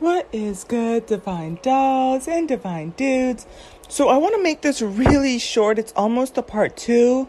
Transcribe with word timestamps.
What 0.00 0.28
is 0.30 0.64
good, 0.64 1.06
divine 1.06 1.58
dolls 1.62 2.28
and 2.28 2.46
divine 2.46 2.90
dudes? 2.98 3.46
So 3.88 4.08
I 4.10 4.18
want 4.18 4.34
to 4.34 4.42
make 4.42 4.60
this 4.60 4.82
really 4.82 5.38
short. 5.38 5.78
It's 5.78 5.94
almost 5.96 6.36
a 6.36 6.42
part 6.42 6.76
two 6.76 7.26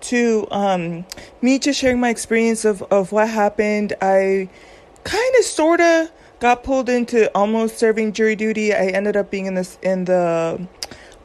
to 0.00 0.48
um, 0.50 1.06
me 1.42 1.60
just 1.60 1.78
sharing 1.78 2.00
my 2.00 2.08
experience 2.08 2.64
of, 2.64 2.82
of 2.90 3.12
what 3.12 3.28
happened. 3.28 3.92
I 4.00 4.48
kind 5.04 5.34
of 5.38 5.44
sort 5.44 5.80
of 5.80 6.10
got 6.40 6.64
pulled 6.64 6.88
into 6.88 7.30
almost 7.36 7.78
serving 7.78 8.14
jury 8.14 8.34
duty. 8.34 8.74
I 8.74 8.86
ended 8.86 9.16
up 9.16 9.30
being 9.30 9.46
in 9.46 9.54
this 9.54 9.78
in 9.82 10.06
the 10.06 10.66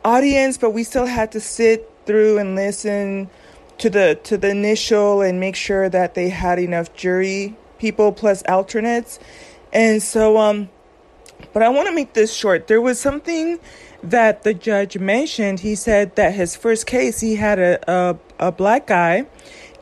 audience, 0.05 0.59
but 0.59 0.71
we 0.71 0.83
still 0.83 1.07
had 1.07 1.31
to 1.31 1.39
sit 1.39 1.91
through 2.05 2.37
and 2.37 2.55
listen 2.55 3.31
to 3.79 3.89
the 3.89 4.19
to 4.25 4.37
the 4.37 4.49
initial 4.49 5.21
and 5.21 5.39
make 5.39 5.55
sure 5.55 5.89
that 5.89 6.13
they 6.13 6.29
had 6.29 6.59
enough 6.59 6.93
jury 6.93 7.55
people 7.79 8.11
plus 8.11 8.43
alternates. 8.43 9.17
And 9.71 10.03
so 10.03 10.37
um 10.37 10.69
but 11.53 11.61
I 11.61 11.69
want 11.69 11.87
to 11.87 11.95
make 11.95 12.13
this 12.13 12.33
short. 12.33 12.67
There 12.67 12.81
was 12.81 12.99
something 12.99 13.59
that 14.03 14.43
the 14.43 14.53
judge 14.53 14.97
mentioned. 14.97 15.61
He 15.61 15.75
said 15.75 16.15
that 16.15 16.33
his 16.33 16.55
first 16.55 16.85
case, 16.85 17.21
he 17.21 17.35
had 17.35 17.59
a, 17.59 17.91
a, 17.91 18.17
a 18.47 18.51
black 18.51 18.87
guy, 18.87 19.25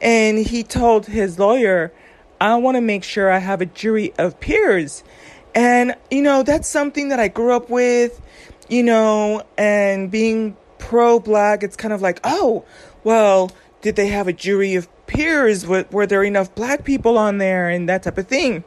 and 0.01 0.37
he 0.37 0.63
told 0.63 1.07
his 1.07 1.39
lawyer, 1.39 1.91
I 2.39 2.55
want 2.55 2.75
to 2.75 2.81
make 2.81 3.03
sure 3.03 3.31
I 3.31 3.39
have 3.39 3.61
a 3.61 3.65
jury 3.65 4.13
of 4.17 4.39
peers. 4.39 5.03
And, 5.53 5.95
you 6.09 6.21
know, 6.21 6.43
that's 6.43 6.67
something 6.67 7.09
that 7.09 7.19
I 7.19 7.27
grew 7.27 7.53
up 7.53 7.69
with, 7.69 8.21
you 8.69 8.83
know, 8.83 9.43
and 9.57 10.09
being 10.09 10.55
pro 10.77 11.19
black, 11.19 11.61
it's 11.63 11.75
kind 11.75 11.93
of 11.93 12.01
like, 12.01 12.19
oh, 12.23 12.65
well, 13.03 13.51
did 13.81 13.95
they 13.95 14.07
have 14.07 14.27
a 14.27 14.33
jury 14.33 14.75
of 14.75 14.87
peers? 15.07 15.65
Were, 15.67 15.85
were 15.91 16.07
there 16.07 16.23
enough 16.23 16.53
black 16.55 16.83
people 16.83 17.17
on 17.17 17.37
there 17.37 17.69
and 17.69 17.89
that 17.89 18.03
type 18.03 18.17
of 18.17 18.27
thing? 18.27 18.63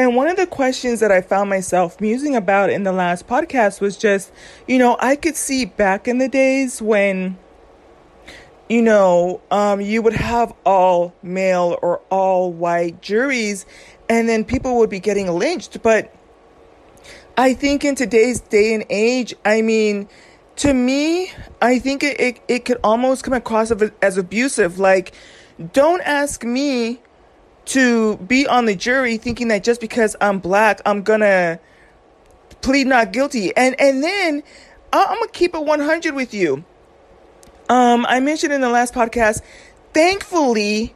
And 0.00 0.16
one 0.16 0.28
of 0.28 0.38
the 0.38 0.46
questions 0.46 1.00
that 1.00 1.12
I 1.12 1.20
found 1.20 1.50
myself 1.50 2.00
musing 2.00 2.34
about 2.34 2.70
in 2.70 2.84
the 2.84 2.90
last 2.90 3.26
podcast 3.26 3.82
was 3.82 3.98
just, 3.98 4.32
you 4.66 4.78
know, 4.78 4.96
I 4.98 5.14
could 5.14 5.36
see 5.36 5.66
back 5.66 6.08
in 6.08 6.16
the 6.16 6.26
days 6.26 6.80
when, 6.80 7.36
you 8.66 8.80
know, 8.80 9.42
um, 9.50 9.82
you 9.82 10.00
would 10.00 10.14
have 10.14 10.54
all 10.64 11.12
male 11.22 11.78
or 11.82 12.00
all 12.08 12.50
white 12.50 13.02
juries, 13.02 13.66
and 14.08 14.26
then 14.26 14.42
people 14.42 14.78
would 14.78 14.88
be 14.88 15.00
getting 15.00 15.30
lynched. 15.30 15.82
But 15.82 16.14
I 17.36 17.52
think 17.52 17.84
in 17.84 17.94
today's 17.94 18.40
day 18.40 18.72
and 18.72 18.86
age, 18.88 19.34
I 19.44 19.60
mean, 19.60 20.08
to 20.56 20.72
me, 20.72 21.30
I 21.60 21.78
think 21.78 22.02
it, 22.02 22.18
it, 22.18 22.40
it 22.48 22.64
could 22.64 22.78
almost 22.82 23.22
come 23.22 23.34
across 23.34 23.70
as 24.00 24.16
abusive. 24.16 24.78
Like, 24.78 25.12
don't 25.74 26.00
ask 26.00 26.42
me 26.42 27.00
to 27.66 28.16
be 28.16 28.46
on 28.46 28.64
the 28.64 28.74
jury 28.74 29.16
thinking 29.16 29.48
that 29.48 29.62
just 29.64 29.80
because 29.80 30.16
I'm 30.20 30.38
black, 30.38 30.80
I'm 30.84 31.02
gonna 31.02 31.60
plead 32.62 32.86
not 32.86 33.12
guilty. 33.12 33.56
And 33.56 33.78
and 33.80 34.02
then 34.02 34.42
I'm 34.92 35.18
gonna 35.18 35.28
keep 35.28 35.54
it 35.54 35.64
100 35.64 36.14
with 36.14 36.34
you. 36.34 36.64
Um, 37.68 38.04
I 38.08 38.18
mentioned 38.20 38.52
in 38.52 38.60
the 38.60 38.68
last 38.68 38.92
podcast, 38.92 39.42
thankfully, 39.94 40.94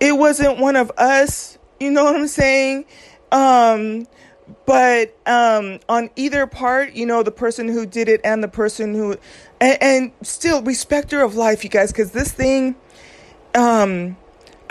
it 0.00 0.16
wasn't 0.16 0.58
one 0.58 0.76
of 0.76 0.90
us. 0.96 1.58
You 1.78 1.90
know 1.90 2.04
what 2.04 2.16
I'm 2.16 2.28
saying? 2.28 2.86
Um, 3.30 4.06
but 4.66 5.14
um, 5.26 5.80
on 5.88 6.10
either 6.16 6.46
part, 6.46 6.94
you 6.94 7.04
know, 7.04 7.22
the 7.22 7.30
person 7.30 7.68
who 7.68 7.84
did 7.84 8.08
it 8.08 8.20
and 8.24 8.42
the 8.42 8.48
person 8.48 8.94
who, 8.94 9.16
and, 9.60 9.78
and 9.82 10.12
still 10.22 10.62
respecter 10.62 11.22
of 11.22 11.34
life, 11.34 11.64
you 11.64 11.70
guys, 11.70 11.92
because 11.92 12.12
this 12.12 12.32
thing, 12.32 12.74
um, 13.54 14.16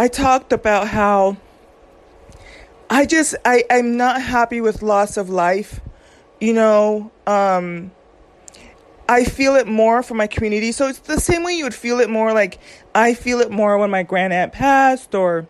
I 0.04 0.10
talked 0.10 0.52
about 0.52 0.90
how 0.90 1.38
I 2.90 3.06
just 3.06 3.36
I 3.46 3.64
I'm 3.70 3.96
not 3.96 4.22
happy 4.22 4.60
with 4.60 4.82
loss 4.82 5.16
of 5.16 5.30
life. 5.30 5.80
You 6.42 6.52
know, 6.52 7.10
um 7.26 7.90
I 9.08 9.24
feel 9.24 9.56
it 9.56 9.66
more 9.66 10.04
for 10.04 10.16
my 10.16 10.28
community. 10.28 10.74
So 10.74 10.90
it's 10.90 11.00
the 11.00 11.22
same 11.22 11.46
way 11.46 11.54
you 11.54 11.64
would 11.64 11.74
feel 11.74 12.02
it 12.02 12.10
more 12.10 12.34
like 12.34 12.60
I 12.94 13.14
feel 13.14 13.40
it 13.40 13.50
more 13.50 13.78
when 13.78 13.92
my 13.92 14.04
grandaunt 14.04 14.52
passed 14.52 15.16
or 15.16 15.48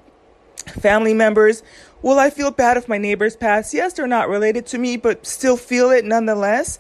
family 0.68 1.16
members. 1.16 1.64
Will 2.04 2.20
I 2.20 2.30
feel 2.30 2.52
bad 2.52 2.78
if 2.78 2.88
my 2.88 3.00
neighbors 3.00 3.36
pass? 3.36 3.74
Yes, 3.74 3.94
they're 3.94 4.06
not 4.06 4.30
related 4.30 4.68
to 4.68 4.78
me, 4.78 4.98
but 4.98 5.26
still 5.26 5.58
feel 5.58 5.90
it 5.90 6.06
nonetheless. 6.06 6.78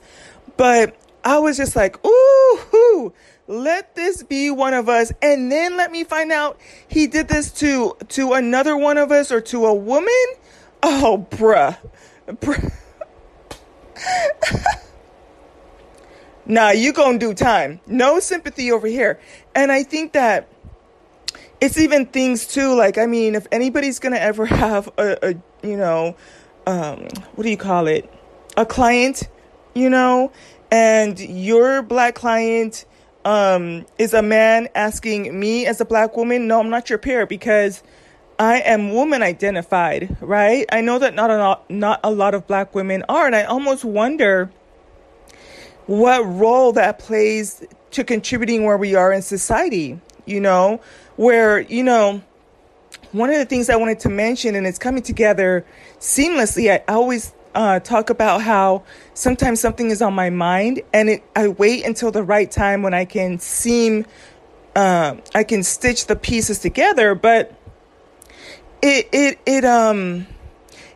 But 0.57 0.95
I 1.23 1.39
was 1.39 1.57
just 1.57 1.75
like, 1.75 1.97
ooh, 2.06 3.13
let 3.48 3.96
this 3.96 4.24
be 4.24 4.52
one 4.52 4.74
of 4.74 4.90
us. 4.90 5.12
And 5.22 5.52
then 5.52 5.78
let 5.78 5.92
me 5.92 6.04
find 6.04 6.31
out 6.31 6.59
he 6.88 7.08
did 7.08 7.28
this 7.28 7.52
to 7.54 7.96
to 8.09 8.34
another 8.34 8.78
one 8.78 8.98
of 8.98 9.12
us 9.12 9.31
or 9.31 9.42
to 9.42 9.66
a 9.66 9.74
woman? 9.74 10.14
Oh 10.81 11.26
bruh, 11.30 11.78
bruh. 12.28 12.74
nah 16.46 16.72
you 16.72 16.94
gonna 16.94 17.20
do 17.20 17.34
time. 17.34 17.80
No 17.88 18.20
sympathy 18.20 18.72
over 18.72 18.88
here. 18.88 19.20
And 19.56 19.72
i 19.72 19.84
think 19.84 20.14
that 20.14 20.48
it's 21.62 21.78
even 21.78 22.06
things 22.06 22.46
too 22.46 22.75
like 22.75 22.98
i 22.98 23.06
mean 23.06 23.36
if 23.36 23.48
anybody's 23.52 24.00
gonna 24.00 24.18
ever 24.18 24.46
have 24.64 24.90
a, 24.98 25.30
a 25.30 25.36
you 25.66 25.78
know 25.78 26.16
um 26.68 27.08
what 27.36 27.44
do 27.44 27.50
you 27.50 27.58
call 27.58 27.88
it? 27.88 28.10
A 28.58 28.66
client 28.66 29.30
you 29.74 29.90
know? 29.90 30.31
And 30.72 31.20
your 31.20 31.81
black 31.81 32.16
client 32.16 32.86
um, 33.25 33.85
is 33.97 34.13
a 34.13 34.22
man 34.22 34.67
asking 34.75 35.38
me 35.38 35.66
as 35.66 35.79
a 35.81 35.85
black 35.85 36.16
woman, 36.17 36.47
no, 36.47 36.59
I'm 36.59 36.69
not 36.69 36.89
your 36.89 37.00
peer 37.00 37.25
because 37.25 37.84
I 38.39 38.59
am 38.59 38.91
woman 38.91 39.23
identified, 39.23 40.17
right? 40.19 40.66
I 40.72 40.81
know 40.81 41.00
that 41.00 41.13
not 41.13 41.29
a 41.29 41.38
lot, 41.38 41.69
not 41.69 42.00
a 42.03 42.12
lot 42.12 42.33
of 42.33 42.47
black 42.47 42.75
women 42.75 43.03
are, 43.07 43.25
and 43.25 43.35
I 43.35 43.44
almost 43.44 43.85
wonder 43.85 44.51
what 45.85 46.25
role 46.25 46.73
that 46.73 47.00
plays 47.00 47.63
to 47.91 48.03
contributing 48.03 48.63
where 48.63 48.78
we 48.78 48.95
are 48.95 49.12
in 49.12 49.22
society, 49.22 50.00
you 50.25 50.39
know, 50.39 50.81
where, 51.16 51.59
you 51.59 51.83
know, 51.83 52.22
one 53.12 53.29
of 53.29 53.38
the 53.38 53.45
things 53.45 53.69
I 53.69 53.75
wanted 53.75 54.00
to 54.01 54.09
mention, 54.09 54.56
and 54.56 54.66
it's 54.66 54.79
coming 54.79 55.03
together 55.03 55.66
seamlessly, 56.00 56.72
I 56.72 56.83
always 56.91 57.33
uh, 57.56 57.80
talk 57.80 58.09
about 58.09 58.41
how 58.41 58.84
sometimes 59.14 59.59
something 59.59 59.91
is 59.91 60.02
on 60.02 60.14
my 60.14 60.30
mind 60.30 60.81
and 60.94 61.09
it, 61.09 61.24
I 61.36 61.50
wait 61.50 61.86
until 61.86 62.12
the 62.12 62.24
right 62.24 62.50
time 62.50 62.81
when 62.81 62.94
I 62.94 63.06
can 63.06 63.40
seem, 63.40 64.06
uh, 64.75 65.16
I 65.36 65.44
can 65.44 65.63
stitch 65.63 66.08
the 66.08 66.16
pieces 66.16 66.59
together, 66.59 67.16
but 67.16 67.56
it, 68.81 69.08
it, 69.12 69.40
it, 69.46 69.66
um, 69.66 70.28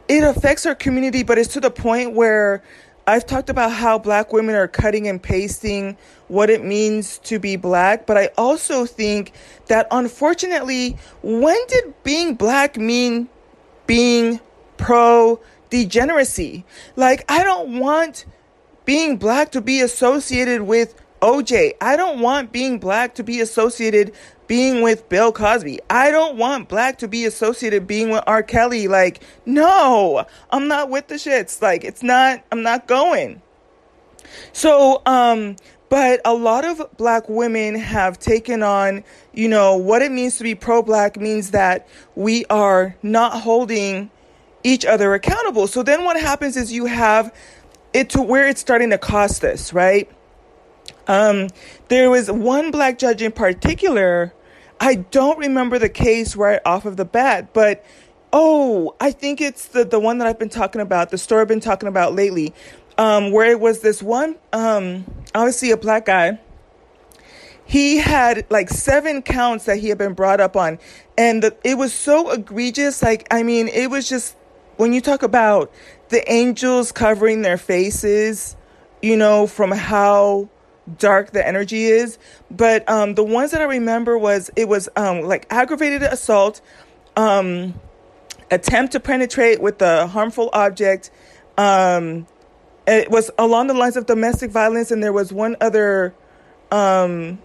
it 0.07 0.23
affects 0.23 0.65
our 0.65 0.75
community, 0.75 1.23
but 1.23 1.37
it's 1.37 1.53
to 1.53 1.59
the 1.59 1.71
point 1.71 2.13
where 2.13 2.63
I've 3.05 3.25
talked 3.25 3.49
about 3.49 3.71
how 3.71 3.97
black 3.97 4.33
women 4.33 4.55
are 4.55 4.67
cutting 4.67 5.07
and 5.07 5.21
pasting 5.21 5.97
what 6.27 6.49
it 6.49 6.63
means 6.63 7.19
to 7.19 7.39
be 7.39 7.55
black, 7.55 8.05
but 8.05 8.17
I 8.17 8.31
also 8.37 8.85
think 8.85 9.31
that 9.67 9.87
unfortunately, 9.91 10.97
when 11.23 11.57
did 11.67 11.93
being 12.03 12.35
black 12.35 12.77
mean 12.77 13.29
being 13.85 14.41
pro 14.75 15.39
degeneracy. 15.69 16.65
Like, 16.95 17.29
I 17.29 17.43
don't 17.43 17.79
want 17.79 18.25
being 18.85 19.17
black 19.17 19.51
to 19.51 19.61
be 19.61 19.81
associated 19.81 20.61
with 20.61 20.95
OJ. 21.21 21.73
I 21.81 21.95
don't 21.95 22.19
want 22.19 22.51
being 22.51 22.79
black 22.79 23.15
to 23.15 23.23
be 23.23 23.41
associated 23.41 24.13
being 24.47 24.81
with 24.81 25.09
Bill 25.09 25.31
Cosby. 25.31 25.79
I 25.89 26.09
don't 26.11 26.37
want 26.37 26.69
black 26.69 26.99
to 26.99 27.07
be 27.07 27.25
associated 27.25 27.85
being 27.85 28.09
with 28.09 28.23
R. 28.25 28.43
Kelly. 28.43 28.87
Like, 28.87 29.21
no, 29.45 30.25
I'm 30.51 30.67
not 30.67 30.89
with 30.89 31.07
the 31.07 31.15
shits. 31.15 31.61
Like, 31.61 31.83
it's 31.83 32.03
not, 32.03 32.43
I'm 32.51 32.63
not 32.63 32.87
going. 32.87 33.41
So, 34.53 35.01
um, 35.05 35.57
but 35.89 36.21
a 36.25 36.33
lot 36.33 36.65
of 36.65 36.81
black 36.97 37.29
women 37.29 37.75
have 37.75 38.19
taken 38.19 38.63
on, 38.63 39.03
you 39.33 39.47
know, 39.47 39.75
what 39.75 40.01
it 40.01 40.11
means 40.11 40.37
to 40.37 40.43
be 40.43 40.55
pro 40.55 40.81
black 40.81 41.17
means 41.17 41.51
that 41.51 41.87
we 42.15 42.45
are 42.45 42.95
not 43.03 43.41
holding 43.41 44.09
each 44.63 44.85
other 44.85 45.13
accountable. 45.13 45.67
So 45.67 45.83
then 45.83 46.03
what 46.03 46.19
happens 46.19 46.57
is 46.57 46.71
you 46.71 46.85
have 46.85 47.33
it 47.93 48.09
to 48.11 48.21
where 48.21 48.47
it's 48.47 48.61
starting 48.61 48.89
to 48.91 48.97
cost 48.97 49.43
us, 49.43 49.73
right? 49.73 50.09
Um, 51.07 51.47
there 51.87 52.09
was 52.09 52.29
one 52.29 52.71
black 52.71 52.99
judge 52.99 53.21
in 53.21 53.31
particular. 53.31 54.33
I 54.79 54.95
don't 54.95 55.39
remember 55.39 55.79
the 55.79 55.89
case 55.89 56.35
right 56.35 56.59
off 56.65 56.85
of 56.85 56.97
the 56.97 57.05
bat, 57.05 57.53
but 57.53 57.83
oh, 58.33 58.95
I 58.99 59.11
think 59.11 59.41
it's 59.41 59.67
the 59.69 59.85
the 59.85 59.99
one 59.99 60.17
that 60.19 60.27
I've 60.27 60.39
been 60.39 60.49
talking 60.49 60.81
about, 60.81 61.09
the 61.09 61.17
story 61.17 61.41
I've 61.41 61.47
been 61.47 61.59
talking 61.59 61.87
about 61.87 62.13
lately, 62.13 62.53
um, 62.97 63.31
where 63.31 63.49
it 63.49 63.59
was 63.59 63.79
this 63.79 64.03
one, 64.03 64.35
um, 64.53 65.05
obviously 65.33 65.71
a 65.71 65.77
black 65.77 66.05
guy. 66.05 66.39
He 67.65 67.97
had 67.97 68.45
like 68.49 68.69
seven 68.69 69.21
counts 69.21 69.65
that 69.65 69.77
he 69.77 69.89
had 69.89 69.97
been 69.97 70.13
brought 70.13 70.39
up 70.39 70.55
on, 70.55 70.79
and 71.17 71.43
the, 71.43 71.57
it 71.63 71.77
was 71.77 71.93
so 71.93 72.31
egregious. 72.31 73.01
Like, 73.01 73.27
I 73.31 73.43
mean, 73.43 73.67
it 73.67 73.89
was 73.89 74.07
just 74.07 74.35
when 74.77 74.93
you 74.93 75.01
talk 75.01 75.23
about 75.23 75.71
the 76.09 76.31
angels 76.31 76.91
covering 76.91 77.41
their 77.41 77.57
faces, 77.57 78.55
you 79.01 79.17
know, 79.17 79.45
from 79.47 79.71
how 79.71 80.49
dark 80.97 81.31
the 81.31 81.45
energy 81.45 81.85
is. 81.85 82.17
But 82.49 82.87
um, 82.89 83.15
the 83.15 83.23
ones 83.23 83.51
that 83.51 83.61
I 83.61 83.65
remember 83.65 84.17
was 84.17 84.49
it 84.55 84.67
was 84.67 84.87
um, 84.95 85.21
like 85.21 85.45
aggravated 85.49 86.03
assault, 86.03 86.61
um, 87.15 87.73
attempt 88.49 88.93
to 88.93 88.99
penetrate 88.99 89.61
with 89.61 89.81
a 89.81 90.07
harmful 90.07 90.49
object, 90.53 91.11
Um, 91.57 92.27
it 92.85 93.09
was 93.09 93.31
along 93.37 93.67
the 93.67 93.73
lines 93.73 93.97
of 93.97 94.05
domestic 94.05 94.51
violence, 94.51 94.91
and 94.91 95.01
there 95.03 95.11
was 95.11 95.33
one 95.33 95.57
other 95.59 96.13
um, 96.71 97.39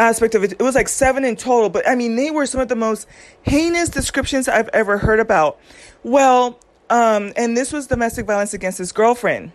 aspect 0.00 0.34
of 0.34 0.42
it. 0.42 0.52
It 0.52 0.62
was 0.62 0.74
like 0.74 0.88
seven 0.88 1.24
in 1.24 1.36
total, 1.36 1.68
but 1.68 1.88
I 1.88 1.94
mean, 1.94 2.16
they 2.16 2.30
were 2.30 2.46
some 2.46 2.60
of 2.60 2.68
the 2.68 2.76
most 2.76 3.06
heinous 3.42 3.88
descriptions 3.88 4.48
I've 4.48 4.68
ever 4.72 4.98
heard 4.98 5.20
about. 5.20 5.60
Well, 6.02 6.58
um, 6.88 7.32
and 7.36 7.56
this 7.56 7.72
was 7.72 7.86
domestic 7.86 8.26
violence 8.26 8.54
against 8.54 8.78
his 8.78 8.92
girlfriend. 8.92 9.52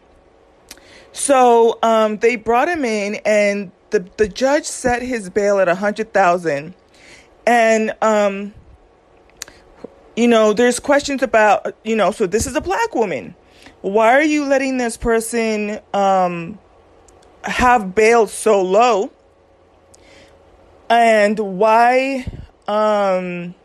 So 1.12 1.80
um, 1.82 2.18
they 2.18 2.36
brought 2.36 2.70
him 2.70 2.86
in, 2.86 3.16
and 3.26 3.72
the 3.90 4.06
the 4.18 4.28
judge 4.28 4.66
set 4.66 5.02
his 5.02 5.30
bail 5.30 5.60
at 5.60 5.68
a 5.68 5.76
hundred 5.76 6.14
thousand, 6.14 6.76
and 7.48 7.96
um, 8.02 8.54
you 10.16 10.28
know, 10.28 10.54
there's 10.54 10.80
questions 10.80 11.24
about 11.24 11.76
you 11.84 11.96
know, 11.96 12.12
so 12.12 12.28
this 12.28 12.46
is 12.46 12.56
a 12.56 12.62
black 12.62 12.94
woman. 12.94 13.36
Why 13.82 14.14
are 14.14 14.24
you 14.24 14.46
letting 14.46 14.78
this 14.78 14.98
person 14.98 15.80
um, 15.94 16.60
have 17.44 17.96
bail 17.96 18.28
so 18.28 18.62
low? 18.62 19.12
And 20.90 21.40
why, 21.40 22.26
um, 22.68 23.56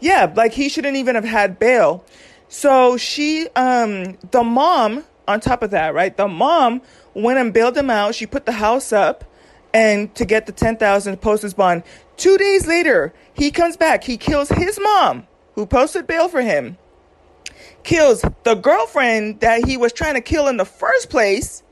yeah, 0.00 0.32
like 0.34 0.52
he 0.52 0.68
shouldn't 0.68 0.96
even 0.96 1.14
have 1.14 1.24
had 1.24 1.58
bail. 1.58 2.04
So 2.48 2.96
she, 2.96 3.48
um, 3.56 4.16
the 4.30 4.42
mom, 4.42 5.04
on 5.28 5.40
top 5.40 5.62
of 5.62 5.72
that, 5.72 5.94
right? 5.94 6.16
The 6.16 6.28
mom 6.28 6.82
went 7.14 7.38
and 7.38 7.52
bailed 7.52 7.76
him 7.76 7.90
out. 7.90 8.14
She 8.14 8.26
put 8.26 8.46
the 8.46 8.52
house 8.52 8.92
up 8.92 9.24
and 9.74 10.14
to 10.14 10.24
get 10.24 10.46
the 10.46 10.52
10,000 10.52 11.16
posted 11.18 11.56
bond. 11.56 11.82
Two 12.16 12.38
days 12.38 12.66
later, 12.66 13.12
he 13.34 13.50
comes 13.50 13.76
back. 13.76 14.04
He 14.04 14.16
kills 14.16 14.48
his 14.48 14.78
mom, 14.80 15.26
who 15.54 15.66
posted 15.66 16.06
bail 16.06 16.28
for 16.28 16.40
him 16.40 16.78
kills 17.86 18.24
the 18.42 18.54
girlfriend 18.54 19.40
that 19.40 19.64
he 19.64 19.76
was 19.76 19.92
trying 19.92 20.14
to 20.14 20.20
kill 20.20 20.48
in 20.48 20.56
the 20.56 20.64
first 20.64 21.08
place 21.08 21.62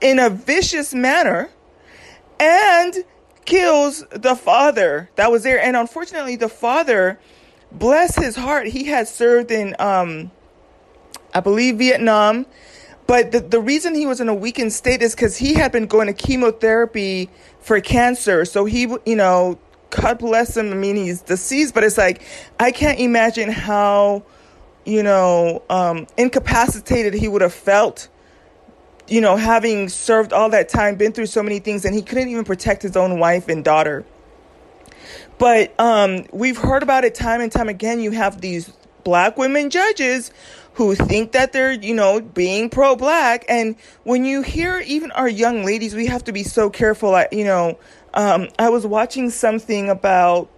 in 0.00 0.18
a 0.18 0.30
vicious 0.30 0.94
manner 0.94 1.50
and 2.40 3.04
kills 3.48 4.04
the 4.10 4.36
father 4.36 5.08
that 5.16 5.32
was 5.32 5.42
there. 5.42 5.58
And 5.60 5.74
unfortunately 5.74 6.36
the 6.36 6.50
father 6.50 7.18
bless 7.72 8.14
his 8.14 8.36
heart 8.36 8.66
he 8.66 8.84
had 8.84 9.06
served 9.06 9.50
in 9.50 9.76
um 9.78 10.30
i 11.34 11.40
believe 11.40 11.78
vietnam. 11.78 12.46
But 13.06 13.32
the, 13.32 13.40
the 13.40 13.60
reason 13.60 13.94
he 13.94 14.04
was 14.04 14.20
in 14.20 14.28
a 14.28 14.34
weakened 14.34 14.74
state 14.74 15.00
is 15.00 15.14
because 15.14 15.38
he 15.38 15.54
had 15.54 15.72
been 15.72 15.86
going 15.86 16.08
to 16.08 16.12
chemotherapy 16.12 17.30
for 17.60 17.80
cancer. 17.80 18.44
So 18.44 18.66
he 18.66 18.82
you 19.06 19.16
know 19.16 19.58
god 19.90 20.18
bless 20.18 20.56
him. 20.56 20.70
I 20.70 20.76
mean 20.76 20.96
he's 20.96 21.22
deceased 21.22 21.72
but 21.72 21.84
it's 21.84 21.96
like 21.96 22.22
i 22.60 22.70
can't 22.70 23.00
imagine 23.00 23.50
how 23.50 24.24
you 24.88 25.02
know, 25.02 25.62
um, 25.68 26.06
incapacitated 26.16 27.12
he 27.12 27.28
would 27.28 27.42
have 27.42 27.52
felt, 27.52 28.08
you 29.08 29.20
know, 29.20 29.36
having 29.36 29.88
served 29.88 30.32
all 30.32 30.50
that 30.50 30.68
time, 30.68 30.96
been 30.96 31.12
through 31.12 31.26
so 31.26 31.42
many 31.42 31.58
things, 31.58 31.84
and 31.84 31.94
he 31.94 32.02
couldn't 32.02 32.28
even 32.28 32.44
protect 32.44 32.82
his 32.82 32.96
own 32.96 33.18
wife 33.18 33.48
and 33.48 33.64
daughter. 33.64 34.04
But 35.38 35.78
um, 35.78 36.26
we've 36.32 36.58
heard 36.58 36.82
about 36.82 37.04
it 37.04 37.14
time 37.14 37.40
and 37.40 37.50
time 37.50 37.68
again. 37.68 38.00
You 38.00 38.10
have 38.10 38.40
these 38.40 38.72
black 39.04 39.36
women 39.36 39.70
judges 39.70 40.30
who 40.74 40.94
think 40.94 41.32
that 41.32 41.52
they're, 41.52 41.72
you 41.72 41.94
know, 41.94 42.20
being 42.20 42.70
pro 42.70 42.96
black. 42.96 43.44
And 43.48 43.76
when 44.04 44.24
you 44.24 44.42
hear 44.42 44.80
even 44.86 45.10
our 45.12 45.28
young 45.28 45.64
ladies, 45.64 45.94
we 45.94 46.06
have 46.06 46.24
to 46.24 46.32
be 46.32 46.42
so 46.42 46.70
careful. 46.70 47.14
I, 47.14 47.28
you 47.32 47.44
know, 47.44 47.78
um, 48.14 48.48
I 48.58 48.68
was 48.68 48.86
watching 48.86 49.30
something 49.30 49.88
about 49.88 50.50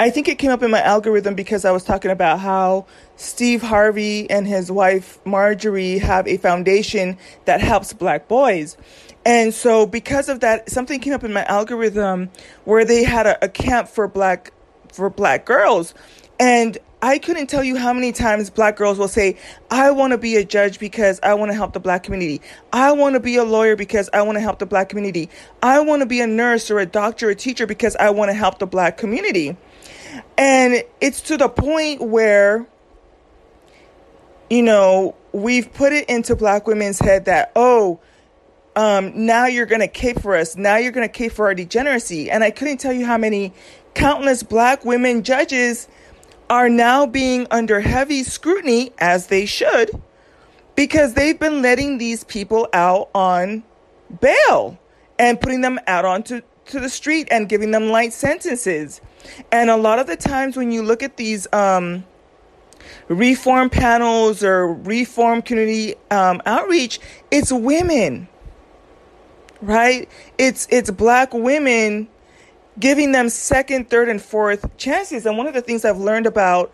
I 0.00 0.08
think 0.08 0.28
it 0.28 0.38
came 0.38 0.50
up 0.50 0.62
in 0.62 0.70
my 0.70 0.80
algorithm 0.80 1.34
because 1.34 1.66
I 1.66 1.72
was 1.72 1.84
talking 1.84 2.10
about 2.10 2.40
how 2.40 2.86
Steve 3.20 3.60
Harvey 3.60 4.30
and 4.30 4.46
his 4.46 4.72
wife 4.72 5.18
Marjorie 5.26 5.98
have 5.98 6.26
a 6.26 6.38
foundation 6.38 7.18
that 7.44 7.60
helps 7.60 7.92
black 7.92 8.28
boys. 8.28 8.78
And 9.26 9.52
so 9.52 9.84
because 9.84 10.30
of 10.30 10.40
that, 10.40 10.70
something 10.70 11.00
came 11.00 11.12
up 11.12 11.22
in 11.22 11.32
my 11.34 11.44
algorithm 11.44 12.30
where 12.64 12.86
they 12.86 13.04
had 13.04 13.26
a, 13.26 13.44
a 13.44 13.48
camp 13.50 13.88
for 13.88 14.08
black 14.08 14.54
for 14.90 15.10
black 15.10 15.44
girls. 15.44 15.92
And 16.38 16.78
I 17.02 17.18
couldn't 17.18 17.48
tell 17.48 17.62
you 17.62 17.76
how 17.76 17.92
many 17.92 18.12
times 18.12 18.48
black 18.48 18.76
girls 18.76 18.98
will 18.98 19.06
say, 19.06 19.36
I 19.70 19.90
want 19.90 20.12
to 20.12 20.18
be 20.18 20.36
a 20.36 20.44
judge 20.44 20.78
because 20.78 21.20
I 21.22 21.34
want 21.34 21.50
to 21.50 21.54
help 21.54 21.74
the 21.74 21.80
black 21.80 22.04
community. 22.04 22.40
I 22.72 22.92
want 22.92 23.16
to 23.16 23.20
be 23.20 23.36
a 23.36 23.44
lawyer 23.44 23.76
because 23.76 24.08
I 24.14 24.22
want 24.22 24.36
to 24.36 24.40
help 24.40 24.60
the 24.60 24.66
black 24.66 24.88
community. 24.88 25.28
I 25.62 25.80
want 25.80 26.00
to 26.00 26.06
be 26.06 26.22
a 26.22 26.26
nurse 26.26 26.70
or 26.70 26.78
a 26.78 26.86
doctor 26.86 27.28
or 27.28 27.32
a 27.32 27.34
teacher 27.34 27.66
because 27.66 27.96
I 27.96 28.08
want 28.10 28.30
to 28.30 28.34
help 28.34 28.58
the 28.58 28.66
black 28.66 28.96
community. 28.96 29.58
And 30.38 30.82
it's 31.02 31.20
to 31.22 31.36
the 31.36 31.50
point 31.50 32.00
where, 32.00 32.66
you 34.50 34.62
know, 34.62 35.14
we've 35.32 35.72
put 35.72 35.92
it 35.92 36.08
into 36.08 36.34
black 36.34 36.66
women's 36.66 36.98
head 36.98 37.24
that, 37.26 37.52
oh, 37.54 38.00
um, 38.76 39.26
now 39.26 39.46
you're 39.46 39.66
going 39.66 39.80
to 39.80 39.88
cape 39.88 40.20
for 40.20 40.36
us. 40.36 40.56
Now 40.56 40.76
you're 40.76 40.92
going 40.92 41.08
to 41.08 41.12
cape 41.12 41.32
for 41.32 41.46
our 41.46 41.54
degeneracy. 41.54 42.30
And 42.30 42.42
I 42.44 42.50
couldn't 42.50 42.78
tell 42.78 42.92
you 42.92 43.06
how 43.06 43.16
many 43.16 43.52
countless 43.94 44.42
black 44.42 44.84
women 44.84 45.22
judges 45.22 45.88
are 46.48 46.68
now 46.68 47.06
being 47.06 47.46
under 47.50 47.80
heavy 47.80 48.24
scrutiny, 48.24 48.92
as 48.98 49.28
they 49.28 49.46
should, 49.46 49.90
because 50.74 51.14
they've 51.14 51.38
been 51.38 51.62
letting 51.62 51.98
these 51.98 52.24
people 52.24 52.68
out 52.72 53.08
on 53.14 53.62
bail 54.20 54.78
and 55.18 55.40
putting 55.40 55.60
them 55.60 55.78
out 55.86 56.04
onto 56.04 56.40
to 56.66 56.80
the 56.80 56.88
street 56.88 57.28
and 57.30 57.48
giving 57.48 57.70
them 57.70 57.90
light 57.90 58.12
sentences. 58.12 59.00
And 59.52 59.70
a 59.70 59.76
lot 59.76 59.98
of 59.98 60.06
the 60.06 60.16
times 60.16 60.56
when 60.56 60.72
you 60.72 60.82
look 60.82 61.02
at 61.02 61.16
these 61.16 61.46
um, 61.52 62.04
reform 63.10 63.68
panels 63.68 64.44
or 64.44 64.72
reform 64.72 65.42
community 65.42 65.96
um, 66.12 66.40
outreach, 66.46 67.00
it's 67.30 67.52
women, 67.52 68.28
right? 69.60 70.08
It's 70.38 70.68
it's 70.70 70.90
black 70.90 71.34
women 71.34 72.08
giving 72.78 73.12
them 73.12 73.28
second, 73.28 73.90
third, 73.90 74.08
and 74.08 74.22
fourth 74.22 74.76
chances. 74.78 75.26
And 75.26 75.36
one 75.36 75.48
of 75.48 75.54
the 75.54 75.60
things 75.60 75.84
I've 75.84 75.98
learned 75.98 76.26
about 76.26 76.72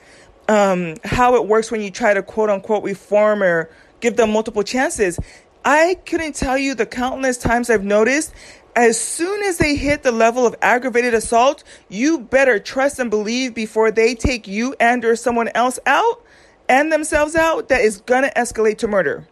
um, 0.49 0.95
how 1.05 1.35
it 1.37 1.47
works 1.47 1.71
when 1.71 1.81
you 1.81 1.91
try 1.91 2.13
to 2.15 2.23
quote 2.23 2.51
unquote 2.51 2.85
reform 2.85 3.43
or 3.43 3.71
give 4.01 4.17
them 4.17 4.31
multiple 4.31 4.63
chances. 4.63 5.19
I 5.65 5.97
couldn't 6.05 6.35
tell 6.37 6.57
you 6.57 6.75
the 6.75 6.87
countless 6.87 7.39
times 7.39 7.71
I've 7.71 7.83
noticed 7.83 8.33
as 8.77 9.01
soon 9.01 9.43
as 9.43 9.57
they 9.57 9.75
hit 9.75 10.03
the 10.03 10.13
level 10.13 10.47
of 10.47 10.55
aggravated 10.61 11.15
assault, 11.15 11.65
you 11.89 12.19
better 12.19 12.59
trust 12.59 12.99
and 12.99 13.09
believe 13.09 13.55
before 13.55 13.91
they 13.91 14.15
take 14.15 14.47
you 14.47 14.77
and 14.79 15.03
or 15.03 15.17
someone 15.17 15.49
else 15.55 15.79
out 15.87 16.23
and 16.69 16.93
themselves 16.93 17.35
out 17.35 17.69
that 17.69 17.81
is 17.81 18.01
going 18.01 18.23
to 18.23 18.31
escalate 18.31 18.79
to 18.79 18.89
murder. 18.89 19.27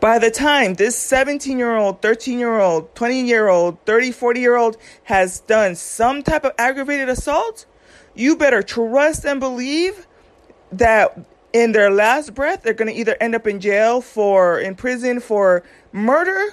By 0.00 0.18
the 0.18 0.30
time 0.30 0.74
this 0.74 0.96
17 0.96 1.58
year 1.58 1.76
old, 1.76 2.02
13 2.02 2.38
year 2.38 2.58
old, 2.58 2.94
20 2.94 3.26
year 3.26 3.48
old, 3.48 3.82
30, 3.86 4.12
40 4.12 4.40
year 4.40 4.56
old 4.56 4.76
has 5.04 5.40
done 5.40 5.74
some 5.74 6.22
type 6.22 6.44
of 6.44 6.52
aggravated 6.58 7.08
assault, 7.08 7.66
you 8.14 8.36
better 8.36 8.62
trust 8.62 9.24
and 9.24 9.40
believe 9.40 10.06
that 10.72 11.18
in 11.52 11.72
their 11.72 11.90
last 11.90 12.34
breath, 12.34 12.62
they're 12.62 12.74
going 12.74 12.92
to 12.92 12.98
either 12.98 13.16
end 13.20 13.34
up 13.34 13.46
in 13.46 13.60
jail 13.60 14.00
for 14.00 14.58
in 14.58 14.74
prison 14.74 15.20
for 15.20 15.62
murder. 15.92 16.52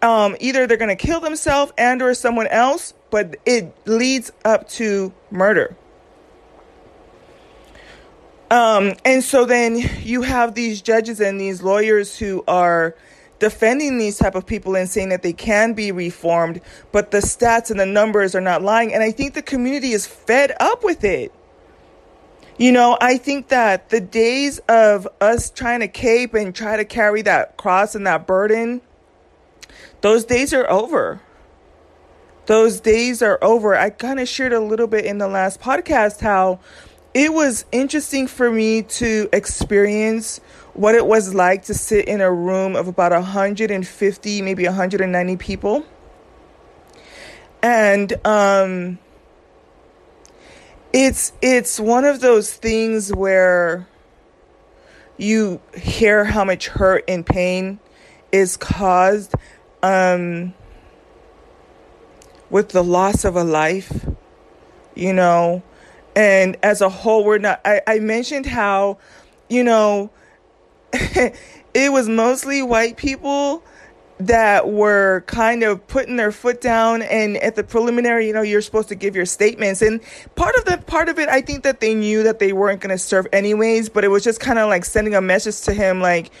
Um, 0.00 0.36
either 0.40 0.66
they're 0.66 0.76
going 0.76 0.96
to 0.96 1.06
kill 1.06 1.20
themselves 1.20 1.72
and 1.76 2.00
or 2.00 2.14
someone 2.14 2.46
else, 2.46 2.94
but 3.10 3.36
it 3.44 3.76
leads 3.84 4.30
up 4.44 4.68
to 4.70 5.12
murder. 5.30 5.76
Um, 8.50 8.94
and 9.04 9.22
so 9.22 9.44
then 9.44 9.76
you 10.02 10.22
have 10.22 10.54
these 10.54 10.80
judges 10.80 11.20
and 11.20 11.40
these 11.40 11.62
lawyers 11.62 12.16
who 12.18 12.44
are 12.48 12.94
defending 13.38 13.98
these 13.98 14.18
type 14.18 14.34
of 14.34 14.46
people 14.46 14.74
and 14.74 14.88
saying 14.88 15.10
that 15.10 15.22
they 15.22 15.32
can 15.32 15.74
be 15.74 15.92
reformed, 15.92 16.60
but 16.90 17.10
the 17.10 17.18
stats 17.18 17.70
and 17.70 17.78
the 17.78 17.86
numbers 17.86 18.34
are 18.34 18.40
not 18.40 18.62
lying. 18.62 18.92
And 18.92 19.02
I 19.02 19.12
think 19.12 19.34
the 19.34 19.42
community 19.42 19.92
is 19.92 20.06
fed 20.06 20.52
up 20.60 20.82
with 20.82 21.04
it. 21.04 21.32
You 22.56 22.72
know, 22.72 22.98
I 23.00 23.18
think 23.18 23.48
that 23.48 23.90
the 23.90 24.00
days 24.00 24.58
of 24.68 25.06
us 25.20 25.50
trying 25.50 25.80
to 25.80 25.88
cape 25.88 26.34
and 26.34 26.52
try 26.52 26.76
to 26.76 26.84
carry 26.84 27.22
that 27.22 27.56
cross 27.56 27.94
and 27.94 28.06
that 28.06 28.26
burden, 28.26 28.80
those 30.00 30.24
days 30.24 30.52
are 30.52 30.68
over. 30.68 31.20
Those 32.46 32.80
days 32.80 33.22
are 33.22 33.38
over. 33.42 33.76
I 33.76 33.90
kind 33.90 34.18
of 34.18 34.26
shared 34.26 34.52
a 34.52 34.60
little 34.60 34.86
bit 34.88 35.04
in 35.04 35.18
the 35.18 35.28
last 35.28 35.60
podcast 35.60 36.20
how 36.20 36.58
it 37.18 37.32
was 37.32 37.64
interesting 37.72 38.28
for 38.28 38.48
me 38.48 38.82
to 38.82 39.28
experience 39.32 40.40
what 40.74 40.94
it 40.94 41.04
was 41.04 41.34
like 41.34 41.64
to 41.64 41.74
sit 41.74 42.06
in 42.06 42.20
a 42.20 42.32
room 42.32 42.76
of 42.76 42.86
about 42.86 43.10
150, 43.10 44.42
maybe 44.42 44.64
190 44.64 45.36
people. 45.36 45.84
And 47.60 48.14
um 48.24 49.00
it's 50.92 51.32
it's 51.42 51.80
one 51.80 52.04
of 52.04 52.20
those 52.20 52.54
things 52.54 53.12
where 53.12 53.88
you 55.16 55.60
hear 55.76 56.24
how 56.24 56.44
much 56.44 56.68
hurt 56.68 57.02
and 57.08 57.26
pain 57.26 57.80
is 58.30 58.56
caused 58.56 59.34
um, 59.82 60.54
with 62.48 62.68
the 62.68 62.84
loss 62.84 63.24
of 63.24 63.34
a 63.34 63.42
life, 63.42 64.06
you 64.94 65.12
know, 65.12 65.64
And 66.18 66.56
as 66.64 66.80
a 66.80 66.88
whole, 66.88 67.24
we're 67.24 67.38
not. 67.38 67.60
I, 67.64 67.80
I 67.86 67.98
mentioned 68.00 68.44
how, 68.44 68.98
you 69.48 69.62
know, 69.62 70.10
it 70.92 71.92
was 71.92 72.08
mostly 72.08 72.60
white 72.60 72.96
people 72.96 73.62
that 74.18 74.68
were 74.68 75.22
kind 75.28 75.62
of 75.62 75.86
putting 75.86 76.16
their 76.16 76.32
foot 76.32 76.60
down 76.60 77.02
and 77.02 77.36
at 77.36 77.54
the 77.54 77.62
preliminary 77.62 78.26
you 78.26 78.32
know 78.32 78.42
you're 78.42 78.60
supposed 78.60 78.88
to 78.88 78.96
give 78.96 79.14
your 79.14 79.24
statements 79.24 79.80
and 79.80 80.00
part 80.34 80.56
of 80.56 80.64
the 80.64 80.76
part 80.88 81.08
of 81.08 81.20
it 81.20 81.28
i 81.28 81.40
think 81.40 81.62
that 81.62 81.78
they 81.78 81.94
knew 81.94 82.24
that 82.24 82.40
they 82.40 82.52
weren't 82.52 82.80
going 82.80 82.90
to 82.90 82.98
serve 82.98 83.28
anyways 83.32 83.88
but 83.88 84.02
it 84.02 84.08
was 84.08 84.24
just 84.24 84.40
kind 84.40 84.58
of 84.58 84.68
like 84.68 84.84
sending 84.84 85.14
a 85.14 85.20
message 85.20 85.60
to 85.60 85.72
him 85.72 86.00
like 86.00 86.32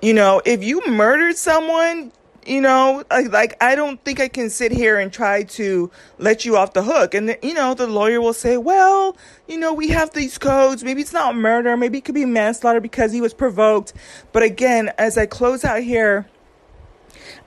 you 0.00 0.14
know 0.14 0.40
if 0.46 0.64
you 0.64 0.80
murdered 0.86 1.36
someone 1.36 2.10
you 2.46 2.60
know 2.60 3.02
like, 3.10 3.56
i 3.62 3.74
don't 3.74 4.02
think 4.04 4.20
i 4.20 4.28
can 4.28 4.50
sit 4.50 4.72
here 4.72 4.98
and 4.98 5.12
try 5.12 5.42
to 5.42 5.90
let 6.18 6.44
you 6.44 6.56
off 6.56 6.72
the 6.72 6.82
hook 6.82 7.14
and 7.14 7.28
the, 7.28 7.38
you 7.42 7.54
know 7.54 7.74
the 7.74 7.86
lawyer 7.86 8.20
will 8.20 8.32
say 8.32 8.56
well 8.56 9.16
you 9.48 9.58
know 9.58 9.72
we 9.72 9.88
have 9.88 10.12
these 10.12 10.38
codes 10.38 10.84
maybe 10.84 11.00
it's 11.00 11.12
not 11.12 11.36
murder 11.36 11.76
maybe 11.76 11.98
it 11.98 12.04
could 12.04 12.14
be 12.14 12.24
manslaughter 12.24 12.80
because 12.80 13.12
he 13.12 13.20
was 13.20 13.34
provoked 13.34 13.92
but 14.32 14.42
again 14.42 14.90
as 14.98 15.16
i 15.18 15.26
close 15.26 15.64
out 15.64 15.82
here 15.82 16.26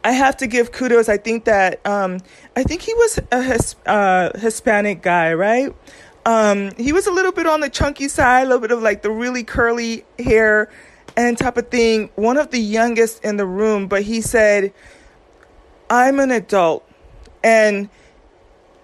I 0.03 0.11
have 0.11 0.37
to 0.37 0.47
give 0.47 0.71
kudos. 0.71 1.09
I 1.09 1.17
think 1.17 1.45
that 1.45 1.85
um, 1.85 2.19
I 2.55 2.63
think 2.63 2.81
he 2.81 2.93
was 2.93 3.19
a 3.31 3.41
his, 3.41 3.75
uh, 3.85 4.29
Hispanic 4.37 5.01
guy, 5.01 5.33
right? 5.33 5.75
Um, 6.25 6.71
he 6.77 6.91
was 6.91 7.07
a 7.07 7.11
little 7.11 7.31
bit 7.31 7.47
on 7.47 7.61
the 7.61 7.69
chunky 7.69 8.07
side, 8.07 8.41
a 8.41 8.45
little 8.45 8.59
bit 8.59 8.71
of 8.71 8.81
like 8.81 9.01
the 9.01 9.11
really 9.11 9.43
curly 9.43 10.05
hair 10.19 10.69
and 11.17 11.37
type 11.37 11.57
of 11.57 11.69
thing. 11.69 12.09
One 12.15 12.37
of 12.37 12.51
the 12.51 12.59
youngest 12.59 13.25
in 13.25 13.35
the 13.35 13.45
room, 13.45 13.87
but 13.87 14.03
he 14.03 14.21
said, 14.21 14.73
"I'm 15.89 16.19
an 16.19 16.31
adult, 16.31 16.89
and." 17.43 17.89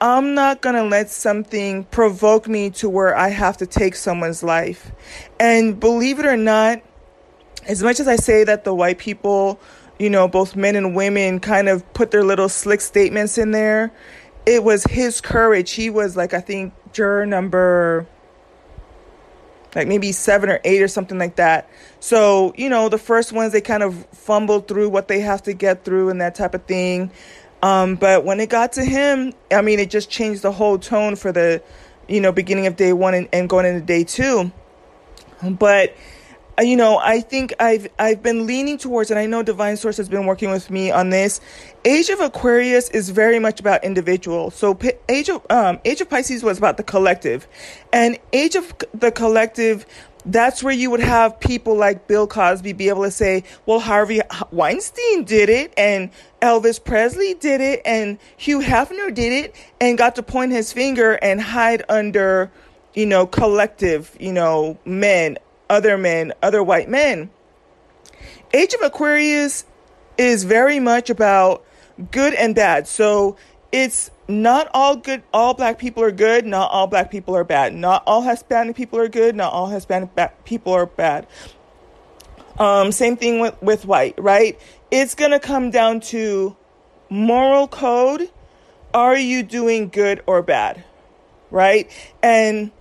I'm 0.01 0.33
not 0.33 0.61
going 0.61 0.75
to 0.75 0.83
let 0.83 1.09
something 1.09 1.85
provoke 1.85 2.45
me 2.45 2.71
to 2.71 2.89
where 2.89 3.15
I 3.15 3.29
have 3.29 3.55
to 3.57 3.65
take 3.65 3.95
someone's 3.95 4.43
life. 4.43 4.91
And 5.39 5.79
believe 5.79 6.19
it 6.19 6.25
or 6.25 6.35
not, 6.35 6.81
as 7.69 7.81
much 7.81 8.01
as 8.01 8.07
I 8.09 8.17
say 8.17 8.43
that 8.43 8.65
the 8.65 8.75
white 8.75 8.97
people 8.97 9.61
you 9.99 10.09
know, 10.09 10.27
both 10.27 10.55
men 10.55 10.75
and 10.75 10.95
women 10.95 11.39
kind 11.39 11.69
of 11.69 11.93
put 11.93 12.11
their 12.11 12.23
little 12.23 12.49
slick 12.49 12.81
statements 12.81 13.37
in 13.37 13.51
there. 13.51 13.91
It 14.45 14.63
was 14.63 14.83
his 14.83 15.21
courage. 15.21 15.71
He 15.71 15.89
was 15.89 16.17
like, 16.17 16.33
I 16.33 16.41
think, 16.41 16.73
juror 16.91 17.25
number 17.25 18.05
like 19.75 19.87
maybe 19.87 20.11
seven 20.11 20.49
or 20.49 20.59
eight 20.63 20.81
or 20.81 20.87
something 20.87 21.17
like 21.17 21.35
that. 21.37 21.69
So, 21.99 22.53
you 22.57 22.69
know, 22.69 22.89
the 22.89 22.97
first 22.97 23.31
ones 23.31 23.53
they 23.53 23.61
kind 23.61 23.83
of 23.83 24.05
fumble 24.07 24.59
through 24.59 24.89
what 24.89 25.07
they 25.07 25.19
have 25.21 25.43
to 25.43 25.53
get 25.53 25.83
through 25.83 26.09
and 26.09 26.21
that 26.21 26.35
type 26.35 26.53
of 26.53 26.63
thing. 26.65 27.11
Um, 27.61 27.95
but 27.95 28.25
when 28.25 28.39
it 28.39 28.49
got 28.49 28.73
to 28.73 28.83
him, 28.83 29.33
I 29.51 29.61
mean, 29.61 29.79
it 29.79 29.89
just 29.89 30.09
changed 30.09 30.41
the 30.41 30.51
whole 30.51 30.77
tone 30.77 31.15
for 31.15 31.31
the, 31.31 31.63
you 32.07 32.19
know, 32.19 32.31
beginning 32.31 32.67
of 32.67 32.75
day 32.75 32.91
one 32.91 33.13
and, 33.13 33.29
and 33.31 33.49
going 33.49 33.65
into 33.65 33.81
day 33.81 34.03
two. 34.03 34.51
But 35.41 35.95
you 36.61 36.75
know, 36.75 36.99
I 36.99 37.21
think 37.21 37.53
I've 37.59 37.87
I've 37.97 38.21
been 38.21 38.45
leaning 38.45 38.77
towards, 38.77 39.09
and 39.09 39.19
I 39.19 39.25
know 39.25 39.41
Divine 39.41 39.77
Source 39.77 39.97
has 39.97 40.07
been 40.07 40.25
working 40.25 40.51
with 40.51 40.69
me 40.69 40.91
on 40.91 41.09
this. 41.09 41.41
Age 41.83 42.09
of 42.09 42.19
Aquarius 42.19 42.89
is 42.89 43.09
very 43.09 43.39
much 43.39 43.59
about 43.59 43.83
individual. 43.83 44.51
So 44.51 44.77
Age 45.09 45.29
of 45.29 45.45
um, 45.49 45.79
Age 45.83 46.01
of 46.01 46.09
Pisces 46.09 46.43
was 46.43 46.57
about 46.57 46.77
the 46.77 46.83
collective, 46.83 47.47
and 47.91 48.19
Age 48.33 48.55
of 48.55 48.73
the 48.93 49.11
collective. 49.11 49.85
That's 50.25 50.63
where 50.63 50.73
you 50.73 50.89
would 50.89 51.01
have 51.01 51.37
people 51.41 51.75
like 51.75 52.07
Bill 52.07 52.27
Cosby 52.27 52.71
be 52.73 52.87
able 52.87 53.03
to 53.03 53.11
say, 53.11 53.43
"Well, 53.65 53.79
Harvey 53.79 54.21
Weinstein 54.51 55.23
did 55.25 55.49
it, 55.49 55.73
and 55.75 56.11
Elvis 56.41 56.81
Presley 56.81 57.33
did 57.33 57.61
it, 57.61 57.81
and 57.83 58.19
Hugh 58.37 58.61
Hefner 58.61 59.13
did 59.13 59.33
it," 59.33 59.55
and 59.81 59.97
got 59.97 60.15
to 60.15 60.23
point 60.23 60.51
his 60.51 60.71
finger 60.71 61.13
and 61.13 61.41
hide 61.41 61.83
under, 61.89 62.51
you 62.93 63.05
know, 63.05 63.25
collective, 63.25 64.15
you 64.19 64.31
know, 64.31 64.77
men 64.85 65.37
other 65.73 65.97
men, 65.97 66.31
other 66.41 66.63
white 66.63 66.87
men. 66.87 67.29
Age 68.53 68.73
of 68.75 68.81
Aquarius 68.83 69.65
is 70.17 70.43
very 70.43 70.79
much 70.79 71.09
about 71.09 71.65
good 72.11 72.33
and 72.35 72.53
bad. 72.53 72.87
So 72.87 73.35
it's 73.71 74.11
not 74.27 74.69
all 74.73 74.95
good, 74.95 75.23
all 75.33 75.55
black 75.55 75.79
people 75.79 76.03
are 76.03 76.11
good, 76.11 76.45
not 76.45 76.69
all 76.69 76.85
black 76.85 77.09
people 77.09 77.35
are 77.35 77.43
bad. 77.43 77.73
Not 77.73 78.03
all 78.05 78.21
Hispanic 78.21 78.75
people 78.75 78.99
are 78.99 79.07
good, 79.07 79.35
not 79.35 79.51
all 79.51 79.67
Hispanic 79.67 80.13
ba- 80.15 80.31
people 80.45 80.73
are 80.73 80.85
bad. 80.85 81.25
Um, 82.59 82.91
same 82.91 83.17
thing 83.17 83.39
with, 83.39 83.59
with 83.61 83.85
white, 83.85 84.13
right? 84.17 84.59
It's 84.91 85.15
going 85.15 85.31
to 85.31 85.39
come 85.39 85.71
down 85.71 86.01
to 86.01 86.55
moral 87.09 87.67
code. 87.67 88.29
Are 88.93 89.17
you 89.17 89.41
doing 89.41 89.89
good 89.89 90.21
or 90.27 90.43
bad? 90.43 90.83
Right? 91.49 91.89
And 92.21 92.71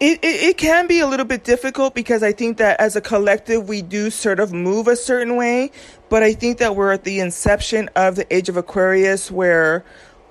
it, 0.00 0.18
it, 0.24 0.42
it 0.42 0.56
can 0.56 0.86
be 0.86 1.00
a 1.00 1.06
little 1.06 1.26
bit 1.26 1.44
difficult 1.44 1.94
because 1.94 2.22
I 2.22 2.32
think 2.32 2.56
that 2.56 2.80
as 2.80 2.96
a 2.96 3.02
collective 3.02 3.68
we 3.68 3.82
do 3.82 4.10
sort 4.10 4.40
of 4.40 4.52
move 4.52 4.88
a 4.88 4.96
certain 4.96 5.36
way, 5.36 5.70
but 6.08 6.22
I 6.22 6.32
think 6.32 6.58
that 6.58 6.74
we're 6.74 6.92
at 6.92 7.04
the 7.04 7.20
inception 7.20 7.90
of 7.94 8.16
the 8.16 8.34
age 8.34 8.48
of 8.48 8.56
Aquarius 8.56 9.30
where 9.30 9.84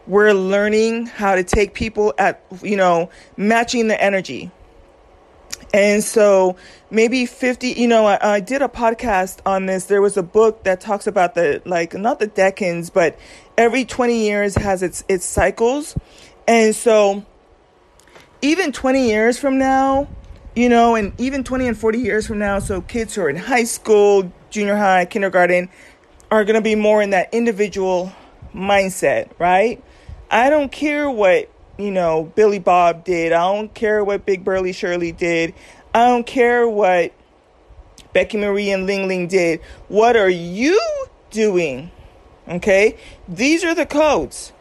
we're 0.07 0.33
learning 0.33 1.05
how 1.05 1.35
to 1.35 1.43
take 1.43 1.75
people 1.75 2.15
at 2.17 2.43
you 2.63 2.75
know 2.75 3.11
matching 3.37 3.87
the 3.87 4.01
energy. 4.01 4.49
And 5.71 6.03
so 6.03 6.55
maybe 6.89 7.27
50, 7.27 7.67
you 7.73 7.87
know, 7.87 8.07
I, 8.07 8.37
I 8.37 8.39
did 8.39 8.63
a 8.63 8.67
podcast 8.67 9.39
on 9.45 9.67
this. 9.67 9.85
There 9.85 10.01
was 10.01 10.17
a 10.17 10.23
book 10.23 10.63
that 10.63 10.81
talks 10.81 11.05
about 11.05 11.35
the 11.35 11.61
like 11.65 11.93
not 11.93 12.19
the 12.19 12.27
decans, 12.27 12.91
but 12.91 13.19
every 13.55 13.85
20 13.85 14.25
years 14.25 14.55
has 14.55 14.81
its 14.81 15.03
its 15.07 15.25
cycles. 15.25 15.95
And 16.47 16.75
so 16.75 17.23
even 18.41 18.71
20 18.71 19.07
years 19.07 19.37
from 19.37 19.57
now, 19.57 20.07
you 20.55 20.69
know, 20.69 20.95
and 20.95 21.13
even 21.19 21.43
20 21.43 21.67
and 21.67 21.77
40 21.77 21.99
years 21.99 22.27
from 22.27 22.39
now, 22.39 22.59
so 22.59 22.81
kids 22.81 23.15
who 23.15 23.21
are 23.21 23.29
in 23.29 23.35
high 23.35 23.63
school, 23.63 24.31
junior 24.49 24.75
high, 24.75 25.05
kindergarten 25.05 25.69
are 26.31 26.43
going 26.43 26.55
to 26.55 26.61
be 26.61 26.75
more 26.75 27.01
in 27.01 27.09
that 27.11 27.33
individual 27.33 28.11
mindset, 28.53 29.29
right? 29.39 29.83
I 30.31 30.49
don't 30.49 30.71
care 30.71 31.09
what, 31.09 31.49
you 31.77 31.91
know, 31.91 32.31
Billy 32.35 32.59
Bob 32.59 33.03
did. 33.03 33.31
I 33.31 33.53
don't 33.53 33.73
care 33.73 34.03
what 34.03 34.25
Big 34.25 34.43
Burly 34.43 34.73
Shirley 34.73 35.11
did. 35.11 35.53
I 35.93 36.05
don't 36.05 36.25
care 36.25 36.67
what 36.67 37.13
Becky 38.13 38.37
Marie 38.37 38.71
and 38.71 38.85
Ling 38.85 39.07
Ling 39.07 39.27
did. 39.27 39.61
What 39.87 40.15
are 40.15 40.29
you 40.29 40.79
doing? 41.31 41.91
Okay? 42.47 42.97
These 43.27 43.63
are 43.63 43.75
the 43.75 43.85
codes. 43.85 44.53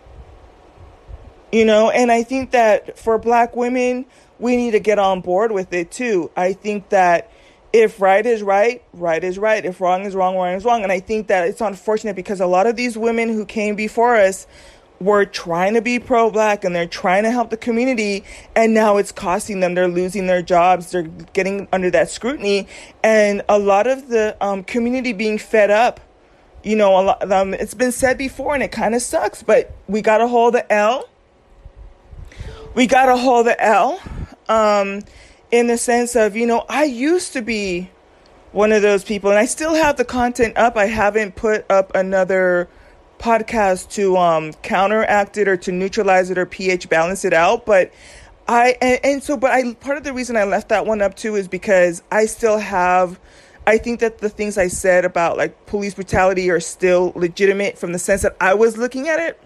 You 1.51 1.65
know, 1.65 1.91
and 1.91 2.13
I 2.13 2.23
think 2.23 2.51
that 2.51 2.99
for 2.99 3.19
black 3.19 3.57
women, 3.57 4.05
we 4.39 4.57
need 4.57 4.73
to 4.73 4.81
get 4.81 4.99
on 4.99 5.21
board 5.21 5.51
with 5.53 5.73
it 5.73 5.91
too. 5.91 6.31
I 6.37 6.53
think 6.53 6.91
that 6.91 7.31
if 7.73 8.01
right 8.01 8.25
is 8.25 8.43
right, 8.43 8.83
right 8.93 9.23
is 9.23 9.39
right. 9.39 9.65
If 9.65 9.81
wrong 9.81 10.05
is 10.05 10.15
wrong, 10.15 10.37
wrong 10.37 10.55
is 10.55 10.65
wrong. 10.65 10.83
And 10.83 10.93
I 10.93 11.01
think 11.01 11.29
that 11.29 11.49
it's 11.49 11.61
unfortunate 11.61 12.17
because 12.17 12.41
a 12.41 12.47
lot 12.47 12.67
of 12.67 12.77
these 12.77 12.97
women 12.97 13.29
who 13.29 13.45
came 13.45 13.77
before 13.77 14.17
us 14.17 14.47
were 15.01 15.25
trying 15.25 15.75
to 15.75 15.81
be 15.83 15.99
pro 15.99 16.31
black 16.31 16.65
and 16.65 16.75
they're 16.75 16.87
trying 16.87 17.23
to 17.23 17.31
help 17.31 17.51
the 17.51 17.57
community 17.57 18.25
and 18.57 18.75
now 18.75 18.97
it's 18.97 19.13
costing 19.13 19.61
them 19.61 19.75
they're 19.75 19.87
losing 19.87 20.27
their 20.27 20.43
jobs 20.43 20.91
they're 20.91 21.05
getting 21.35 21.69
under 21.73 21.89
that 21.89 22.11
scrutiny 22.11 22.67
and 23.05 23.43
a 23.49 23.59
lot 23.59 23.87
of 23.87 24.09
the 24.09 24.37
um, 24.41 24.65
community 24.65 25.13
being 25.13 25.39
fed 25.39 25.71
up 25.71 26.01
you 26.65 26.75
know 26.75 27.01
a 27.01 27.03
lot 27.03 27.33
um, 27.33 27.55
it's 27.55 27.75
been 27.75 27.93
said 27.93 28.19
before 28.19 28.55
and 28.55 28.63
it 28.65 28.73
kind 28.73 28.93
of 28.93 29.01
sucks 29.01 29.41
but 29.41 29.73
we 29.87 30.03
got 30.03 30.19
to 30.19 30.27
hold 30.27 30.55
the 30.55 30.73
l 30.73 31.09
we 32.79 32.87
got 32.87 33.07
to 33.07 33.17
hold 33.17 33.45
the 33.45 33.61
L 33.61 34.01
um, 34.49 35.03
in 35.51 35.67
the 35.67 35.77
sense 35.77 36.15
of, 36.15 36.37
you 36.37 36.47
know, 36.47 36.65
I 36.69 36.85
used 36.85 37.33
to 37.33 37.43
be 37.43 37.91
one 38.53 38.71
of 38.71 38.83
those 38.83 39.03
people, 39.03 39.31
and 39.31 39.39
I 39.39 39.47
still 39.47 39.75
have 39.75 39.97
the 39.97 40.05
content 40.05 40.57
up. 40.57 40.77
I 40.77 40.85
haven't 40.85 41.35
put 41.35 41.69
up 41.69 41.93
another 41.97 42.69
podcast 43.19 43.91
to 43.95 44.17
um, 44.17 44.53
counteract 44.53 45.37
it 45.39 45.49
or 45.49 45.57
to 45.57 45.73
neutralize 45.73 46.31
it 46.31 46.39
or 46.39 46.47
pH 46.47 46.89
balance 46.89 47.25
it 47.25 47.33
out, 47.33 47.67
but 47.67 47.93
I 48.47 48.77
and, 48.81 49.01
and 49.03 49.23
so 49.25 49.37
but 49.37 49.51
I 49.51 49.75
part 49.75 49.97
of 49.97 50.05
the 50.05 50.13
reason 50.13 50.37
I 50.37 50.45
left 50.45 50.69
that 50.69 50.87
one 50.87 51.03
up 51.03 51.17
too 51.17 51.35
is 51.35 51.49
because 51.49 52.01
I 52.13 52.27
still 52.27 52.59
have 52.59 53.19
I 53.67 53.79
think 53.79 53.99
that 53.99 54.19
the 54.19 54.29
things 54.29 54.57
I 54.57 54.69
said 54.69 55.05
about 55.05 55.37
like 55.37 55.67
police 55.67 55.95
brutality 55.95 56.49
are 56.49 56.61
still 56.61 57.13
legitimate 57.17 57.77
from 57.77 57.93
the 57.93 57.99
sense 57.99 58.23
that 58.23 58.37
I 58.41 58.55
was 58.55 58.79
looking 58.79 59.09
at 59.09 59.19
it. 59.19 59.41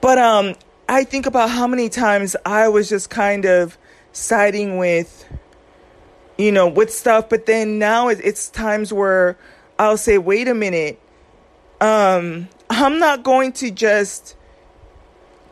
But 0.00 0.18
um 0.18 0.54
I 0.88 1.04
think 1.04 1.26
about 1.26 1.50
how 1.50 1.66
many 1.66 1.90
times 1.90 2.34
I 2.46 2.68
was 2.68 2.88
just 2.88 3.10
kind 3.10 3.44
of 3.44 3.76
siding 4.12 4.78
with, 4.78 5.26
you 6.38 6.50
know, 6.50 6.66
with 6.66 6.92
stuff, 6.92 7.28
but 7.28 7.44
then 7.44 7.78
now 7.78 8.08
it's 8.08 8.48
times 8.48 8.90
where 8.90 9.36
I'll 9.78 9.98
say, 9.98 10.16
wait 10.16 10.48
a 10.48 10.54
minute, 10.54 10.98
um, 11.82 12.48
I'm 12.70 12.98
not 12.98 13.22
going 13.22 13.52
to 13.52 13.70
just 13.70 14.34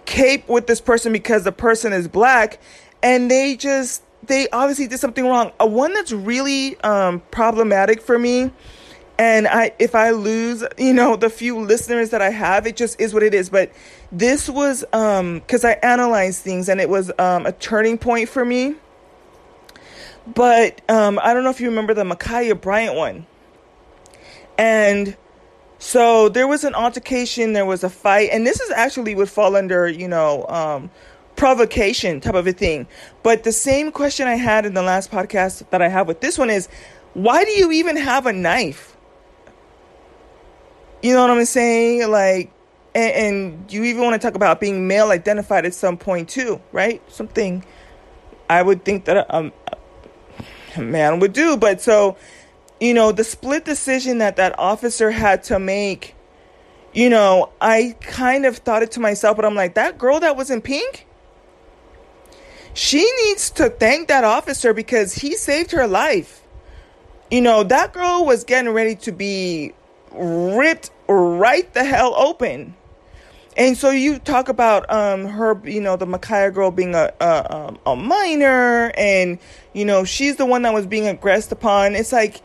cape 0.06 0.48
with 0.48 0.66
this 0.66 0.80
person 0.80 1.12
because 1.12 1.44
the 1.44 1.52
person 1.52 1.92
is 1.92 2.08
black 2.08 2.58
and 3.02 3.30
they 3.30 3.56
just 3.56 4.02
they 4.22 4.48
obviously 4.48 4.86
did 4.86 4.98
something 4.98 5.24
wrong. 5.26 5.52
A 5.60 5.66
one 5.66 5.92
that's 5.92 6.12
really 6.12 6.80
um, 6.80 7.20
problematic 7.30 8.00
for 8.00 8.18
me 8.18 8.50
and 9.18 9.46
I 9.46 9.72
if 9.78 9.94
I 9.94 10.10
lose, 10.10 10.64
you 10.76 10.92
know, 10.92 11.16
the 11.16 11.30
few 11.30 11.58
listeners 11.58 12.10
that 12.10 12.20
I 12.20 12.30
have, 12.30 12.66
it 12.66 12.76
just 12.76 13.00
is 13.00 13.14
what 13.14 13.22
it 13.22 13.34
is. 13.34 13.48
But 13.48 13.72
this 14.12 14.48
was 14.48 14.84
um 14.92 15.40
cuz 15.42 15.64
I 15.64 15.72
analyzed 15.82 16.42
things 16.42 16.68
and 16.68 16.80
it 16.80 16.88
was 16.88 17.10
um 17.18 17.46
a 17.46 17.52
turning 17.52 17.98
point 17.98 18.28
for 18.28 18.44
me. 18.44 18.74
But 20.26 20.80
um 20.90 21.18
I 21.22 21.32
don't 21.32 21.44
know 21.44 21.50
if 21.50 21.60
you 21.60 21.68
remember 21.68 21.94
the 21.94 22.04
Ma'Khia 22.04 22.60
Bryant 22.60 22.94
one. 22.94 23.26
And 24.58 25.16
so 25.78 26.28
there 26.28 26.46
was 26.46 26.64
an 26.64 26.74
altercation, 26.74 27.52
there 27.52 27.66
was 27.66 27.84
a 27.84 27.90
fight, 27.90 28.30
and 28.32 28.46
this 28.46 28.60
is 28.60 28.70
actually 28.70 29.14
would 29.14 29.28
fall 29.28 29.56
under, 29.56 29.88
you 29.88 30.08
know, 30.08 30.46
um 30.48 30.90
provocation 31.36 32.20
type 32.20 32.34
of 32.34 32.46
a 32.46 32.52
thing. 32.52 32.86
But 33.22 33.44
the 33.44 33.52
same 33.52 33.92
question 33.92 34.26
I 34.26 34.36
had 34.36 34.64
in 34.66 34.74
the 34.74 34.82
last 34.82 35.10
podcast 35.10 35.68
that 35.70 35.82
I 35.82 35.88
have 35.88 36.08
with 36.08 36.20
this 36.20 36.38
one 36.38 36.50
is 36.50 36.68
why 37.14 37.44
do 37.44 37.50
you 37.50 37.72
even 37.72 37.96
have 37.96 38.26
a 38.26 38.32
knife? 38.32 38.95
You 41.06 41.14
know 41.14 41.20
what 41.20 41.30
I'm 41.30 41.44
saying? 41.44 42.10
Like, 42.10 42.50
and, 42.92 43.12
and 43.12 43.72
you 43.72 43.84
even 43.84 44.02
want 44.02 44.20
to 44.20 44.26
talk 44.26 44.34
about 44.34 44.58
being 44.58 44.88
male 44.88 45.12
identified 45.12 45.64
at 45.64 45.72
some 45.72 45.96
point 45.96 46.28
too, 46.28 46.60
right? 46.72 47.00
Something 47.08 47.64
I 48.50 48.60
would 48.60 48.84
think 48.84 49.04
that 49.04 49.18
a, 49.18 49.52
a 50.74 50.82
man 50.82 51.20
would 51.20 51.32
do. 51.32 51.56
But 51.56 51.80
so, 51.80 52.16
you 52.80 52.92
know, 52.92 53.12
the 53.12 53.22
split 53.22 53.64
decision 53.64 54.18
that 54.18 54.34
that 54.34 54.58
officer 54.58 55.12
had 55.12 55.44
to 55.44 55.60
make, 55.60 56.16
you 56.92 57.08
know, 57.08 57.52
I 57.60 57.94
kind 58.00 58.44
of 58.44 58.56
thought 58.56 58.82
it 58.82 58.90
to 58.92 59.00
myself, 59.00 59.36
but 59.36 59.44
I'm 59.44 59.54
like, 59.54 59.74
that 59.74 59.98
girl 59.98 60.18
that 60.18 60.36
was 60.36 60.50
in 60.50 60.60
pink, 60.60 61.06
she 62.74 63.08
needs 63.26 63.50
to 63.50 63.70
thank 63.70 64.08
that 64.08 64.24
officer 64.24 64.74
because 64.74 65.14
he 65.14 65.36
saved 65.36 65.70
her 65.70 65.86
life. 65.86 66.42
You 67.30 67.42
know, 67.42 67.62
that 67.62 67.92
girl 67.92 68.24
was 68.24 68.42
getting 68.42 68.72
ready 68.72 68.96
to 68.96 69.12
be 69.12 69.72
ripped 70.12 70.90
right 71.08 71.72
the 71.74 71.84
hell 71.84 72.14
open. 72.16 72.74
And 73.56 73.76
so 73.76 73.90
you 73.90 74.18
talk 74.18 74.50
about 74.50 74.90
um, 74.92 75.24
her, 75.24 75.58
you 75.64 75.80
know, 75.80 75.96
the 75.96 76.06
Ma'Khia 76.06 76.52
girl 76.52 76.70
being 76.70 76.94
a, 76.94 77.12
a 77.20 77.74
a 77.86 77.96
minor, 77.96 78.92
and 78.96 79.38
you 79.72 79.86
know 79.86 80.04
she's 80.04 80.36
the 80.36 80.44
one 80.44 80.62
that 80.62 80.74
was 80.74 80.86
being 80.86 81.06
aggressed 81.06 81.52
upon. 81.52 81.94
It's 81.94 82.12
like, 82.12 82.42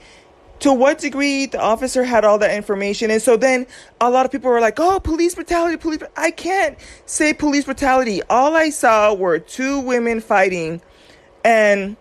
to 0.60 0.72
what 0.72 1.00
degree 1.00 1.48
the 1.48 1.60
officer 1.60 2.06
had 2.06 2.24
all 2.24 2.38
that 2.38 2.56
information, 2.56 3.12
and 3.12 3.22
so 3.22 3.36
then 3.36 3.68
a 4.00 4.10
lot 4.10 4.26
of 4.26 4.32
people 4.32 4.50
were 4.50 4.62
like, 4.62 4.80
"Oh, 4.80 5.02
police 5.02 5.36
brutality, 5.36 5.76
police." 5.76 6.00
I 6.16 6.32
can't 6.32 6.78
say 7.06 7.34
police 7.34 7.66
brutality. 7.66 8.22
All 8.30 8.56
I 8.56 8.70
saw 8.70 9.14
were 9.14 9.38
two 9.38 9.82
women 9.82 10.22
fighting, 10.22 10.82
and 11.44 11.98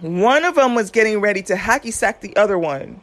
one 0.00 0.46
of 0.46 0.54
them 0.54 0.74
was 0.74 0.90
getting 0.90 1.20
ready 1.20 1.42
to 1.42 1.54
hacky 1.56 1.92
sack 1.92 2.22
the 2.22 2.34
other 2.36 2.58
one. 2.58 3.02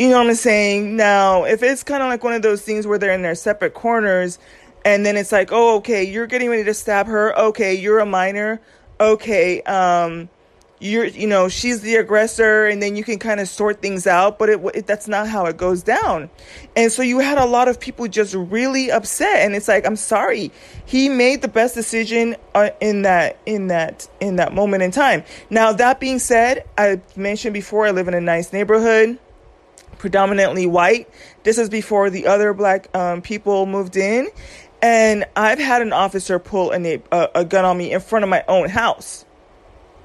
You 0.00 0.08
know 0.08 0.16
what 0.16 0.28
I'm 0.28 0.34
saying? 0.34 0.96
Now, 0.96 1.44
if 1.44 1.62
it's 1.62 1.82
kind 1.82 2.02
of 2.02 2.08
like 2.08 2.24
one 2.24 2.32
of 2.32 2.40
those 2.40 2.62
things 2.62 2.86
where 2.86 2.96
they're 2.96 3.12
in 3.12 3.20
their 3.20 3.34
separate 3.34 3.74
corners 3.74 4.38
and 4.82 5.04
then 5.04 5.18
it's 5.18 5.30
like, 5.30 5.50
"Oh, 5.52 5.76
okay, 5.76 6.04
you're 6.04 6.26
getting 6.26 6.48
ready 6.48 6.64
to 6.64 6.72
stab 6.72 7.06
her. 7.06 7.38
Okay, 7.38 7.74
you're 7.74 7.98
a 7.98 8.06
minor. 8.06 8.62
Okay, 8.98 9.60
um 9.64 10.30
you're 10.78 11.04
you 11.04 11.26
know, 11.26 11.50
she's 11.50 11.82
the 11.82 11.96
aggressor 11.96 12.64
and 12.64 12.82
then 12.82 12.96
you 12.96 13.04
can 13.04 13.18
kind 13.18 13.40
of 13.40 13.48
sort 13.48 13.82
things 13.82 14.06
out, 14.06 14.38
but 14.38 14.48
it, 14.48 14.60
it 14.74 14.86
that's 14.86 15.06
not 15.06 15.28
how 15.28 15.44
it 15.44 15.58
goes 15.58 15.82
down. 15.82 16.30
And 16.74 16.90
so 16.90 17.02
you 17.02 17.18
had 17.18 17.36
a 17.36 17.44
lot 17.44 17.68
of 17.68 17.78
people 17.78 18.08
just 18.08 18.34
really 18.34 18.90
upset 18.90 19.44
and 19.44 19.54
it's 19.54 19.68
like, 19.68 19.84
"I'm 19.84 19.96
sorry. 19.96 20.50
He 20.86 21.10
made 21.10 21.42
the 21.42 21.48
best 21.48 21.74
decision 21.74 22.36
uh, 22.54 22.70
in 22.80 23.02
that 23.02 23.36
in 23.44 23.66
that 23.66 24.08
in 24.18 24.36
that 24.36 24.54
moment 24.54 24.82
in 24.82 24.92
time." 24.92 25.24
Now, 25.50 25.74
that 25.74 26.00
being 26.00 26.20
said, 26.20 26.64
I 26.78 27.02
mentioned 27.16 27.52
before 27.52 27.86
I 27.86 27.90
live 27.90 28.08
in 28.08 28.14
a 28.14 28.20
nice 28.22 28.50
neighborhood 28.50 29.18
predominantly 30.00 30.66
white. 30.66 31.06
This 31.42 31.58
is 31.58 31.68
before 31.68 32.08
the 32.08 32.26
other 32.26 32.54
black 32.54 32.88
um, 32.96 33.20
people 33.20 33.66
moved 33.66 33.98
in. 33.98 34.28
And 34.80 35.26
I've 35.36 35.58
had 35.58 35.82
an 35.82 35.92
officer 35.92 36.38
pull 36.38 36.72
a, 36.72 37.02
a, 37.12 37.28
a 37.34 37.44
gun 37.44 37.66
on 37.66 37.76
me 37.76 37.92
in 37.92 38.00
front 38.00 38.22
of 38.22 38.30
my 38.30 38.42
own 38.48 38.70
house. 38.70 39.26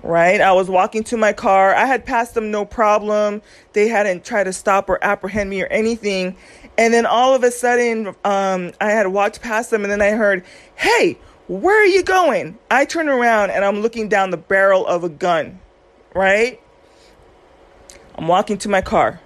Right? 0.04 0.42
I 0.42 0.52
was 0.52 0.70
walking 0.70 1.06
to 1.06 1.18
my 1.18 1.32
car. 1.32 1.74
I 1.74 1.86
had 1.86 2.06
passed 2.06 2.34
them 2.34 2.52
no 2.52 2.66
problem. 2.66 3.42
They 3.72 3.88
hadn't 3.88 4.26
tried 4.26 4.44
to 4.44 4.54
stop 4.54 4.90
or 4.90 5.02
apprehend 5.02 5.50
me 5.50 5.62
or 5.64 5.68
anything. 5.68 6.36
And 6.78 6.94
then 6.94 7.06
all 7.06 7.34
of 7.34 7.44
a 7.44 7.50
sudden, 7.50 8.08
um, 8.26 8.74
I 8.82 8.92
had 8.92 9.08
walked 9.08 9.42
past 9.42 9.72
them 9.72 9.84
and 9.84 9.92
then 9.92 10.02
I 10.02 10.12
heard, 10.12 10.44
Hey, 10.76 11.18
where 11.48 11.82
are 11.82 11.86
you 11.86 12.04
going? 12.04 12.58
I 12.70 12.84
turn 12.84 13.08
around 13.08 13.52
and 13.52 13.64
I'm 13.64 13.80
looking 13.80 14.10
down 14.10 14.32
the 14.32 14.38
barrel 14.38 14.86
of 14.86 15.06
a 15.06 15.10
gun. 15.10 15.62
Right? 16.14 16.60
I'm 18.16 18.28
walking 18.28 18.58
to 18.60 18.70
my 18.70 18.82
car 18.82 19.22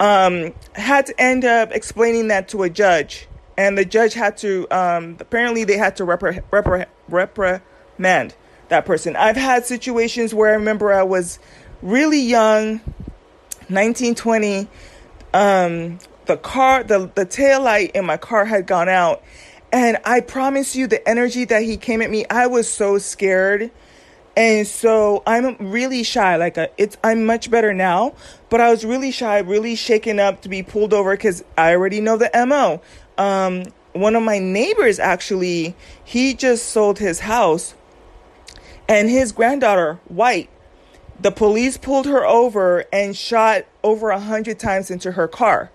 um, 0.00 0.52
had 0.74 1.06
to 1.06 1.20
end 1.20 1.44
up 1.44 1.72
explaining 1.72 2.28
that 2.28 2.48
to 2.48 2.62
a 2.62 2.70
judge, 2.70 3.28
and 3.56 3.78
the 3.78 3.84
judge 3.84 4.14
had 4.14 4.36
to 4.38 4.66
um, 4.70 5.16
apparently 5.20 5.64
they 5.64 5.76
had 5.76 5.96
to 5.96 6.04
repri- 6.04 6.42
repri- 6.50 6.86
reprimand 7.08 8.34
that 8.68 8.86
person. 8.86 9.16
I've 9.16 9.36
had 9.36 9.64
situations 9.64 10.34
where 10.34 10.50
I 10.50 10.54
remember 10.54 10.92
I 10.92 11.02
was 11.02 11.38
really 11.82 12.20
young, 12.20 12.80
1920. 13.68 14.68
Um, 15.32 15.98
the 16.26 16.36
car, 16.36 16.82
the 16.82 17.10
the 17.14 17.24
tail 17.24 17.62
light 17.62 17.92
in 17.92 18.06
my 18.06 18.16
car 18.16 18.44
had 18.44 18.66
gone 18.66 18.88
out, 18.88 19.22
and 19.72 19.98
I 20.04 20.20
promise 20.20 20.74
you, 20.74 20.86
the 20.86 21.06
energy 21.08 21.44
that 21.44 21.62
he 21.62 21.76
came 21.76 22.00
at 22.02 22.10
me, 22.10 22.24
I 22.30 22.46
was 22.46 22.70
so 22.70 22.98
scared 22.98 23.70
and 24.36 24.66
so 24.66 25.22
I'm 25.26 25.56
really 25.58 26.02
shy. 26.02 26.36
Like 26.36 26.56
a, 26.56 26.68
uh, 26.68 26.72
it's, 26.76 26.96
I'm 27.04 27.24
much 27.24 27.50
better 27.50 27.72
now, 27.72 28.14
but 28.50 28.60
I 28.60 28.70
was 28.70 28.84
really 28.84 29.10
shy, 29.10 29.38
really 29.38 29.76
shaken 29.76 30.18
up 30.18 30.42
to 30.42 30.48
be 30.48 30.62
pulled 30.62 30.92
over 30.92 31.12
because 31.12 31.44
I 31.56 31.72
already 31.72 32.00
know 32.00 32.16
the 32.16 32.30
mo. 32.46 32.80
Um, 33.16 33.64
one 33.92 34.16
of 34.16 34.22
my 34.22 34.38
neighbors 34.38 34.98
actually, 34.98 35.76
he 36.04 36.34
just 36.34 36.70
sold 36.70 36.98
his 36.98 37.20
house, 37.20 37.74
and 38.88 39.08
his 39.08 39.32
granddaughter, 39.32 40.00
white, 40.08 40.50
the 41.20 41.30
police 41.30 41.78
pulled 41.78 42.06
her 42.06 42.26
over 42.26 42.84
and 42.92 43.16
shot 43.16 43.64
over 43.82 44.10
a 44.10 44.18
hundred 44.18 44.58
times 44.58 44.90
into 44.90 45.12
her 45.12 45.28
car. 45.28 45.70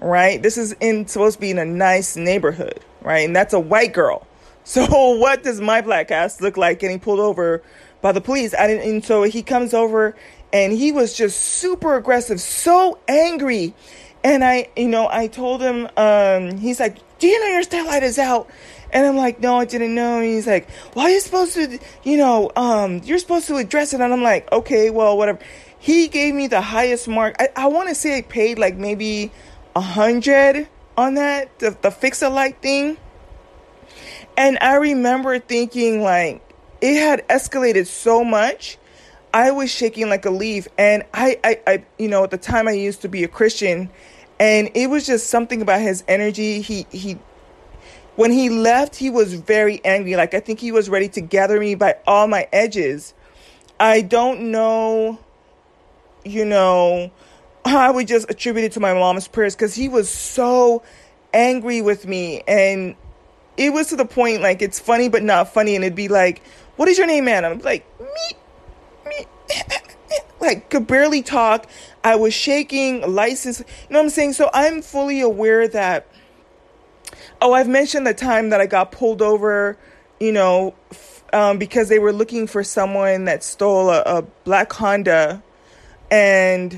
Right? 0.00 0.40
This 0.40 0.56
is 0.56 0.76
in 0.80 1.08
supposed 1.08 1.36
to 1.36 1.40
be 1.40 1.50
in 1.50 1.58
a 1.58 1.64
nice 1.64 2.16
neighborhood, 2.16 2.80
right? 3.02 3.26
And 3.26 3.34
that's 3.34 3.52
a 3.52 3.58
white 3.58 3.92
girl. 3.92 4.27
So 4.68 5.14
what 5.16 5.42
does 5.42 5.62
my 5.62 5.80
black 5.80 6.10
ass 6.10 6.42
look 6.42 6.58
like 6.58 6.78
getting 6.78 7.00
pulled 7.00 7.20
over 7.20 7.62
by 8.02 8.12
the 8.12 8.20
police? 8.20 8.54
I 8.54 8.66
didn't, 8.66 8.88
and 8.88 9.04
so 9.04 9.22
he 9.22 9.42
comes 9.42 9.72
over 9.72 10.14
and 10.52 10.74
he 10.74 10.92
was 10.92 11.14
just 11.14 11.40
super 11.40 11.96
aggressive, 11.96 12.38
so 12.38 12.98
angry. 13.08 13.74
And 14.22 14.44
I, 14.44 14.68
you 14.76 14.88
know, 14.88 15.08
I 15.10 15.28
told 15.28 15.62
him, 15.62 15.88
um, 15.96 16.58
he's 16.58 16.80
like, 16.80 16.98
do 17.18 17.26
you 17.26 17.40
know 17.40 17.46
your 17.54 17.62
tail 17.62 17.86
light 17.86 18.02
is 18.02 18.18
out? 18.18 18.50
And 18.92 19.06
I'm 19.06 19.16
like, 19.16 19.40
no, 19.40 19.58
I 19.58 19.64
didn't 19.64 19.94
know. 19.94 20.18
And 20.18 20.26
he's 20.26 20.46
like, 20.46 20.68
well, 20.94 21.06
are 21.06 21.10
you 21.10 21.20
supposed 21.20 21.54
to, 21.54 21.78
you 22.02 22.18
know, 22.18 22.50
um, 22.54 23.00
you're 23.04 23.18
supposed 23.18 23.46
to 23.48 23.56
address 23.56 23.94
it. 23.94 24.02
And 24.02 24.12
I'm 24.12 24.22
like, 24.22 24.52
okay, 24.52 24.90
well, 24.90 25.16
whatever. 25.16 25.38
He 25.78 26.08
gave 26.08 26.34
me 26.34 26.46
the 26.46 26.60
highest 26.60 27.08
mark. 27.08 27.36
I, 27.38 27.48
I 27.56 27.66
want 27.68 27.88
to 27.88 27.94
say 27.94 28.18
I 28.18 28.22
paid 28.22 28.58
like 28.58 28.76
maybe 28.76 29.30
a 29.74 29.80
hundred 29.80 30.68
on 30.98 31.14
that, 31.14 31.58
the, 31.58 31.76
the 31.80 31.90
fix 31.90 32.20
a 32.20 32.28
light 32.28 32.60
thing. 32.60 32.98
And 34.38 34.56
I 34.60 34.76
remember 34.76 35.40
thinking, 35.40 36.00
like, 36.00 36.40
it 36.80 37.00
had 37.00 37.26
escalated 37.26 37.88
so 37.88 38.22
much. 38.22 38.78
I 39.34 39.50
was 39.50 39.68
shaking 39.68 40.08
like 40.08 40.24
a 40.26 40.30
leaf. 40.30 40.68
And 40.78 41.02
I, 41.12 41.40
I, 41.42 41.60
I, 41.66 41.84
you 41.98 42.06
know, 42.06 42.22
at 42.22 42.30
the 42.30 42.38
time 42.38 42.68
I 42.68 42.72
used 42.72 43.02
to 43.02 43.08
be 43.08 43.24
a 43.24 43.28
Christian. 43.28 43.90
And 44.38 44.70
it 44.74 44.88
was 44.88 45.04
just 45.04 45.28
something 45.28 45.60
about 45.60 45.80
his 45.80 46.04
energy. 46.06 46.60
He, 46.60 46.86
he, 46.90 47.18
when 48.14 48.30
he 48.30 48.48
left, 48.48 48.94
he 48.94 49.10
was 49.10 49.34
very 49.34 49.84
angry. 49.84 50.14
Like, 50.14 50.34
I 50.34 50.40
think 50.40 50.60
he 50.60 50.70
was 50.70 50.88
ready 50.88 51.08
to 51.08 51.20
gather 51.20 51.58
me 51.58 51.74
by 51.74 51.96
all 52.06 52.28
my 52.28 52.46
edges. 52.52 53.14
I 53.80 54.02
don't 54.02 54.52
know, 54.52 55.18
you 56.24 56.44
know, 56.44 57.10
I 57.64 57.90
would 57.90 58.06
just 58.06 58.30
attribute 58.30 58.66
it 58.66 58.72
to 58.72 58.80
my 58.80 58.94
mom's 58.94 59.26
prayers 59.26 59.56
because 59.56 59.74
he 59.74 59.88
was 59.88 60.08
so 60.08 60.84
angry 61.34 61.82
with 61.82 62.06
me. 62.06 62.42
And 62.46 62.94
it 63.58 63.72
was 63.72 63.88
to 63.88 63.96
the 63.96 64.04
point 64.04 64.40
like 64.40 64.62
it's 64.62 64.78
funny 64.78 65.08
but 65.08 65.22
not 65.22 65.52
funny, 65.52 65.74
and 65.74 65.84
it'd 65.84 65.96
be 65.96 66.08
like, 66.08 66.42
"What 66.76 66.88
is 66.88 66.96
your 66.96 67.06
name, 67.06 67.24
man?" 67.26 67.44
I'm 67.44 67.58
like, 67.58 67.84
"Me, 68.00 68.38
me." 69.06 69.26
like 70.40 70.70
could 70.70 70.86
barely 70.86 71.22
talk. 71.22 71.66
I 72.04 72.14
was 72.14 72.32
shaking, 72.32 73.02
license. 73.12 73.58
You 73.58 73.66
know 73.90 73.98
what 73.98 74.04
I'm 74.04 74.10
saying? 74.10 74.34
So 74.34 74.48
I'm 74.54 74.80
fully 74.80 75.20
aware 75.20 75.66
that. 75.68 76.06
Oh, 77.42 77.52
I've 77.52 77.68
mentioned 77.68 78.06
the 78.06 78.14
time 78.14 78.50
that 78.50 78.60
I 78.60 78.66
got 78.66 78.90
pulled 78.92 79.22
over, 79.22 79.76
you 80.18 80.32
know, 80.32 80.74
um, 81.32 81.58
because 81.58 81.88
they 81.88 81.98
were 81.98 82.12
looking 82.12 82.46
for 82.46 82.64
someone 82.64 83.24
that 83.24 83.44
stole 83.44 83.90
a, 83.90 84.02
a 84.02 84.22
black 84.44 84.72
Honda, 84.72 85.42
and 86.10 86.74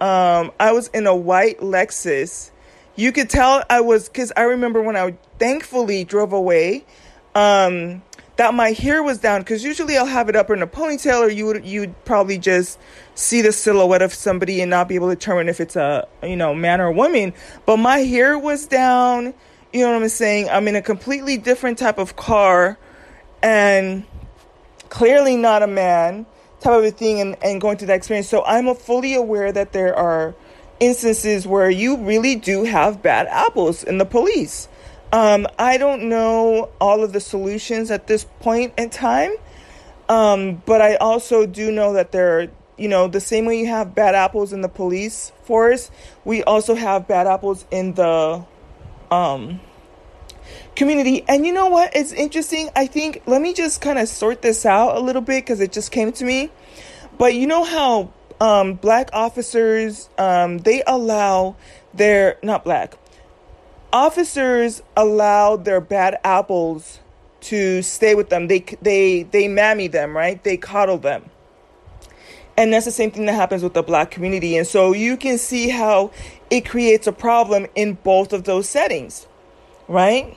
um, 0.00 0.52
I 0.60 0.72
was 0.72 0.88
in 0.88 1.06
a 1.06 1.16
white 1.16 1.58
Lexus. 1.60 2.50
You 2.98 3.12
could 3.12 3.30
tell 3.30 3.62
I 3.70 3.80
was 3.80 4.08
because 4.08 4.32
I 4.36 4.42
remember 4.42 4.82
when 4.82 4.96
I 4.96 5.16
thankfully 5.38 6.02
drove 6.02 6.32
away. 6.32 6.84
Um, 7.32 8.02
that 8.38 8.54
my 8.54 8.70
hair 8.70 9.04
was 9.04 9.18
down 9.18 9.40
because 9.40 9.62
usually 9.62 9.96
I'll 9.96 10.06
have 10.06 10.28
it 10.28 10.34
up 10.34 10.50
in 10.50 10.62
a 10.62 10.66
ponytail 10.66 11.20
or 11.20 11.28
you 11.28 11.46
would 11.46 11.64
you'd 11.64 12.04
probably 12.04 12.38
just 12.38 12.78
see 13.14 13.40
the 13.40 13.52
silhouette 13.52 14.02
of 14.02 14.12
somebody 14.12 14.60
and 14.60 14.70
not 14.70 14.88
be 14.88 14.96
able 14.96 15.10
to 15.10 15.14
determine 15.14 15.48
if 15.48 15.60
it's 15.60 15.76
a 15.76 16.08
you 16.22 16.36
know 16.36 16.54
man 16.54 16.80
or 16.80 16.90
woman 16.92 17.34
but 17.66 17.78
my 17.78 17.98
hair 17.98 18.38
was 18.38 18.66
down 18.66 19.34
you 19.72 19.84
know 19.84 19.92
what 19.92 20.02
I'm 20.02 20.08
saying 20.08 20.48
I'm 20.50 20.68
in 20.68 20.76
a 20.76 20.82
completely 20.82 21.36
different 21.36 21.78
type 21.78 21.98
of 21.98 22.14
car 22.14 22.78
and 23.42 24.04
clearly 24.88 25.36
not 25.36 25.64
a 25.64 25.68
man 25.68 26.26
type 26.60 26.74
of 26.74 26.84
a 26.84 26.92
thing 26.92 27.20
and, 27.20 27.36
and 27.42 27.60
going 27.60 27.76
through 27.76 27.88
that 27.88 27.96
experience 27.96 28.28
so 28.28 28.44
I'm 28.44 28.72
fully 28.76 29.14
aware 29.14 29.50
that 29.50 29.72
there 29.72 29.96
are 29.96 30.36
instances 30.80 31.46
where 31.46 31.70
you 31.70 31.96
really 31.96 32.36
do 32.36 32.64
have 32.64 33.02
bad 33.02 33.26
apples 33.28 33.82
in 33.82 33.98
the 33.98 34.04
police 34.04 34.68
um, 35.12 35.46
I 35.58 35.78
don't 35.78 36.08
know 36.08 36.70
all 36.80 37.02
of 37.02 37.12
the 37.12 37.20
solutions 37.20 37.90
at 37.90 38.06
this 38.06 38.24
point 38.40 38.74
in 38.76 38.90
time, 38.90 39.32
um, 40.08 40.62
but 40.66 40.82
I 40.82 40.96
also 40.96 41.46
do 41.46 41.72
know 41.72 41.94
that 41.94 42.12
there 42.12 42.38
are, 42.38 42.46
you 42.76 42.88
know, 42.88 43.08
the 43.08 43.20
same 43.20 43.46
way 43.46 43.58
you 43.58 43.66
have 43.68 43.94
bad 43.94 44.14
apples 44.14 44.52
in 44.52 44.60
the 44.60 44.68
police 44.68 45.32
force, 45.44 45.90
we 46.24 46.42
also 46.44 46.74
have 46.74 47.08
bad 47.08 47.26
apples 47.26 47.64
in 47.70 47.94
the 47.94 48.44
um, 49.10 49.60
community. 50.76 51.24
And 51.26 51.46
you 51.46 51.54
know 51.54 51.68
what? 51.68 51.96
It's 51.96 52.12
interesting. 52.12 52.68
I 52.76 52.86
think, 52.86 53.22
let 53.24 53.40
me 53.40 53.54
just 53.54 53.80
kind 53.80 53.98
of 53.98 54.08
sort 54.08 54.42
this 54.42 54.66
out 54.66 54.96
a 54.96 55.00
little 55.00 55.22
bit 55.22 55.42
because 55.44 55.60
it 55.62 55.72
just 55.72 55.90
came 55.90 56.12
to 56.12 56.24
me. 56.24 56.50
But 57.16 57.34
you 57.34 57.46
know 57.46 57.64
how 57.64 58.12
um, 58.40 58.74
black 58.74 59.10
officers, 59.12 60.08
um, 60.18 60.58
they 60.58 60.82
allow 60.86 61.56
their, 61.94 62.38
not 62.42 62.64
black, 62.64 62.96
officers 63.92 64.82
allow 64.96 65.56
their 65.56 65.80
bad 65.80 66.18
apples 66.24 67.00
to 67.40 67.82
stay 67.82 68.14
with 68.14 68.30
them. 68.30 68.48
They 68.48 68.60
they 68.82 69.22
they 69.22 69.48
mammy 69.48 69.88
them, 69.88 70.16
right? 70.16 70.42
They 70.42 70.56
coddle 70.56 70.98
them. 70.98 71.30
And 72.56 72.72
that's 72.72 72.86
the 72.86 72.90
same 72.90 73.12
thing 73.12 73.26
that 73.26 73.34
happens 73.34 73.62
with 73.62 73.74
the 73.74 73.84
black 73.84 74.10
community. 74.10 74.56
And 74.56 74.66
so 74.66 74.92
you 74.92 75.16
can 75.16 75.38
see 75.38 75.68
how 75.68 76.10
it 76.50 76.68
creates 76.68 77.06
a 77.06 77.12
problem 77.12 77.66
in 77.76 77.94
both 77.94 78.32
of 78.32 78.42
those 78.42 78.68
settings, 78.68 79.28
right? 79.86 80.36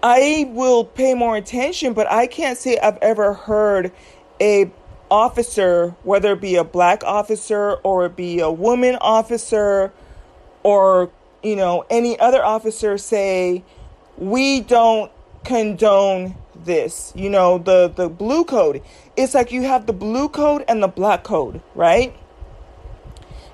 I 0.00 0.48
will 0.50 0.84
pay 0.84 1.14
more 1.14 1.36
attention, 1.36 1.92
but 1.92 2.08
I 2.10 2.28
can't 2.28 2.56
say 2.56 2.78
I've 2.78 2.98
ever 3.02 3.34
heard 3.34 3.90
a 4.40 4.70
officer, 5.10 5.94
whether 6.02 6.32
it 6.32 6.40
be 6.40 6.56
a 6.56 6.64
black 6.64 7.02
officer 7.04 7.74
or 7.82 8.06
it 8.06 8.16
be 8.16 8.40
a 8.40 8.50
woman 8.50 8.96
officer 8.96 9.92
or 10.62 11.10
you 11.42 11.56
know, 11.56 11.84
any 11.90 12.18
other 12.18 12.44
officer 12.44 12.98
say, 12.98 13.64
we 14.16 14.60
don't 14.60 15.10
condone 15.44 16.36
this. 16.64 17.12
You 17.16 17.30
know, 17.30 17.58
the, 17.58 17.92
the 17.94 18.08
blue 18.08 18.44
code. 18.44 18.82
It's 19.16 19.34
like 19.34 19.52
you 19.52 19.62
have 19.62 19.86
the 19.86 19.92
blue 19.92 20.28
code 20.28 20.64
and 20.68 20.82
the 20.82 20.88
black 20.88 21.24
code, 21.24 21.60
right? 21.74 22.14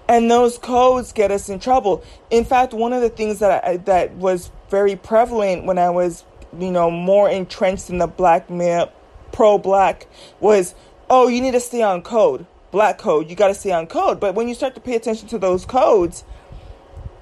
And 0.09 0.31
those 0.31 0.59
codes 0.59 1.13
get 1.13 1.31
us 1.31 1.49
in 1.49 1.59
trouble. 1.59 2.03
In 2.31 2.45
fact, 2.45 2.73
one 2.73 2.93
of 2.93 3.03
the 3.03 3.09
things 3.09 3.41
that 3.41 3.65
I, 3.65 3.77
that 3.79 4.15
was 4.15 4.51
very 4.71 4.97
prevalent 4.97 5.65
when 5.65 5.79
I 5.79 5.91
was, 5.91 6.25
you 6.59 6.71
know, 6.71 6.91
more 6.91 7.29
entrenched 7.29 7.91
in 7.91 7.99
the 7.99 8.07
black 8.07 8.49
male, 8.49 8.93
pro 9.33 9.59
black 9.59 10.07
was, 10.41 10.75
oh, 11.09 11.29
you 11.29 11.41
need 11.41 11.53
to 11.53 11.61
stay 11.61 11.83
on 11.83 12.03
code, 12.03 12.47
black 12.71 12.99
code. 12.99 13.31
You 13.31 13.37
got 13.37 13.49
to 13.49 13.55
stay 13.55 13.73
on 13.73 13.87
code. 13.87 14.21
But 14.21 14.35
when 14.35 14.49
you 14.49 14.55
start 14.55 14.75
to 14.75 14.81
pay 14.81 14.97
attention 14.97 15.29
to 15.29 15.39
those 15.39 15.65
codes, 15.65 16.25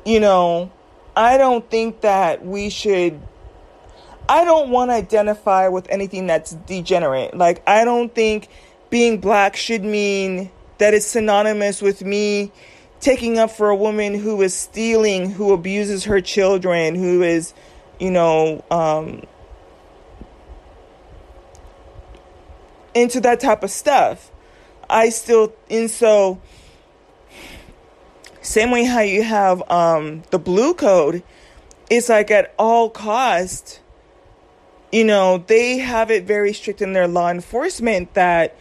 you 0.04 0.20
know, 0.20 0.70
I 1.16 1.36
don't 1.36 1.68
think 1.70 2.00
that 2.02 2.44
we 2.44 2.70
should. 2.70 3.20
I 4.28 4.44
don't 4.44 4.70
want 4.70 4.90
to 4.90 4.94
identify 4.94 5.68
with 5.68 5.88
anything 5.90 6.26
that's 6.26 6.52
degenerate. 6.52 7.36
Like, 7.36 7.62
I 7.68 7.84
don't 7.84 8.14
think 8.14 8.48
being 8.88 9.18
black 9.18 9.54
should 9.56 9.84
mean 9.84 10.50
that 10.78 10.94
it's 10.94 11.06
synonymous 11.06 11.82
with 11.82 12.02
me 12.02 12.52
taking 13.00 13.38
up 13.38 13.50
for 13.50 13.68
a 13.68 13.76
woman 13.76 14.14
who 14.14 14.40
is 14.40 14.54
stealing, 14.54 15.30
who 15.30 15.52
abuses 15.52 16.04
her 16.04 16.22
children, 16.22 16.94
who 16.94 17.22
is, 17.22 17.52
you 18.00 18.10
know, 18.10 18.64
um, 18.70 19.22
into 22.94 23.20
that 23.20 23.40
type 23.40 23.62
of 23.62 23.70
stuff. 23.70 24.30
I 24.88 25.08
still, 25.08 25.54
and 25.70 25.90
so 25.90 26.40
same 28.44 28.70
way 28.70 28.84
how 28.84 29.00
you 29.00 29.22
have 29.22 29.68
um, 29.70 30.22
the 30.30 30.38
blue 30.38 30.74
code, 30.74 31.22
it's 31.88 32.08
like 32.08 32.30
at 32.30 32.54
all 32.58 32.90
cost, 32.90 33.80
you 34.92 35.04
know, 35.04 35.38
they 35.38 35.78
have 35.78 36.10
it 36.10 36.24
very 36.24 36.52
strict 36.52 36.82
in 36.82 36.92
their 36.92 37.08
law 37.08 37.30
enforcement 37.30 38.14
that 38.14 38.54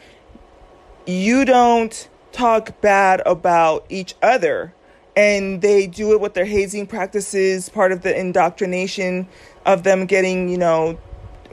you 1.06 1.46
don't 1.46 2.10
talk 2.32 2.80
bad 2.82 3.22
about 3.26 3.86
each 3.90 4.16
other. 4.22 4.74
And 5.16 5.62
they 5.62 5.86
do 5.86 6.14
it 6.14 6.22
with 6.22 6.34
their 6.34 6.46
hazing 6.46 6.88
practices, 6.88 7.70
part 7.70 7.92
of 7.92 8.02
the 8.02 8.18
indoctrination 8.18 9.28
of 9.66 9.84
them 9.84 10.08
getting, 10.08 10.50
you 10.50 10.58
know, 10.58 10.98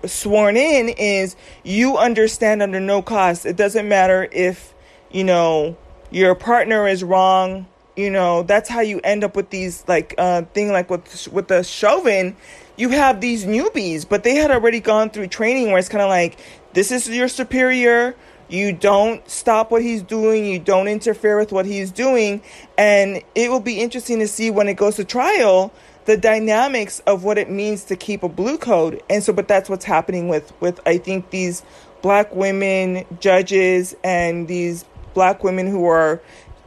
sworn 0.07 0.57
in 0.57 0.89
is 0.89 1.37
you 1.63 1.97
understand 1.97 2.63
under 2.63 2.81
no 2.81 3.03
cost. 3.03 3.47
It 3.47 3.57
doesn't 3.57 3.89
matter 3.89 4.29
if, 4.33 4.75
you 5.11 5.25
know, 5.25 5.77
your 6.11 6.35
partner 6.35 6.87
is 6.89 7.05
wrong. 7.05 7.67
You 7.97 8.11
know 8.11 8.45
that's 8.45 8.69
how 8.69 8.81
you 8.81 9.01
end 9.05 9.25
up 9.25 9.37
with 9.37 9.51
these 9.51 9.85
like 9.87 10.15
uh 10.17 10.43
thing 10.55 10.73
like 10.73 10.89
with 10.89 11.29
with 11.29 11.49
the 11.49 11.63
chauvin. 11.63 12.37
You 12.77 12.91
have 12.91 13.21
these 13.21 13.45
newbies 13.45 14.09
but 14.09 14.23
they 14.25 14.37
had 14.37 14.51
already 14.51 14.81
gone 14.81 15.11
through 15.11 15.27
training 15.27 15.67
where 15.67 15.79
it's 15.79 15.89
kind 15.89 16.03
of 16.03 16.09
like 16.09 16.39
this 16.73 16.91
is 16.93 17.09
your 17.09 17.29
superior. 17.29 18.15
You 18.49 18.73
don't 18.73 19.29
stop 19.31 19.71
what 19.71 19.83
he's 19.83 20.03
doing. 20.03 20.45
You 20.45 20.59
don't 20.59 20.89
interfere 20.89 21.39
with 21.39 21.53
what 21.53 21.67
he's 21.67 21.93
doing. 21.93 22.43
And 22.77 23.23
it 23.35 23.51
will 23.51 23.61
be 23.61 23.81
interesting 23.81 24.19
to 24.21 24.29
see 24.29 24.51
when 24.51 24.67
it 24.67 24.75
goes 24.75 24.97
to 24.97 25.05
trial 25.05 25.73
the 26.07 26.17
dynamics 26.17 27.01
of 27.01 27.25
what 27.25 27.39
it 27.39 27.51
means 27.51 27.85
to 27.85 27.97
keep 27.97 28.23
a 28.23 28.29
blue 28.29 28.59
code 28.59 29.03
and 29.11 29.23
so 29.23 29.33
but 29.33 29.47
that's 29.47 29.69
what's 29.69 29.85
happening 29.85 30.29
with 30.29 30.53
with 30.61 30.81
i 30.87 30.97
think 30.97 31.31
these 31.31 31.63
black 32.03 32.35
women 32.35 33.05
judges 33.21 33.95
and 34.03 34.49
these 34.49 34.85
black 35.15 35.45
women 35.45 35.67
who 35.67 35.87
are 35.87 36.21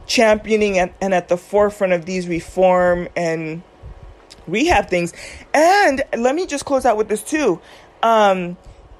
championing 0.06 0.78
and, 0.78 0.92
and 1.00 1.14
at 1.14 1.28
the 1.28 1.36
forefront 1.36 1.92
of 1.92 2.04
these 2.04 2.28
reform 2.28 3.08
and 3.16 3.62
rehab 4.46 4.88
things. 4.88 5.12
And 5.52 6.02
let 6.16 6.34
me 6.34 6.46
just 6.46 6.64
close 6.64 6.84
out 6.84 6.96
with 6.96 7.08
this 7.08 7.22
too. 7.22 7.60
Um, 8.02 8.56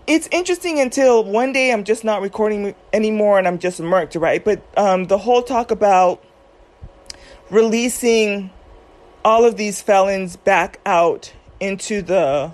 it's 0.07 0.29
interesting 0.33 0.81
until 0.81 1.25
one 1.25 1.53
day 1.53 1.73
I'm 1.73 1.85
just 1.85 2.05
not 2.05 2.23
recording 2.23 2.75
anymore 2.93 3.39
and 3.39 3.47
I'm 3.47 3.59
just 3.59 3.81
murked, 3.81 4.21
right? 4.21 4.45
But 4.45 4.63
um, 4.77 5.05
the 5.05 5.19
whole 5.19 5.43
talk 5.43 5.71
about 5.71 6.23
releasing 7.51 8.51
all 9.25 9.45
of 9.45 9.57
these 9.57 9.81
felons 9.81 10.37
back 10.37 10.81
out 10.85 11.33
into 11.61 12.03
the 12.03 12.53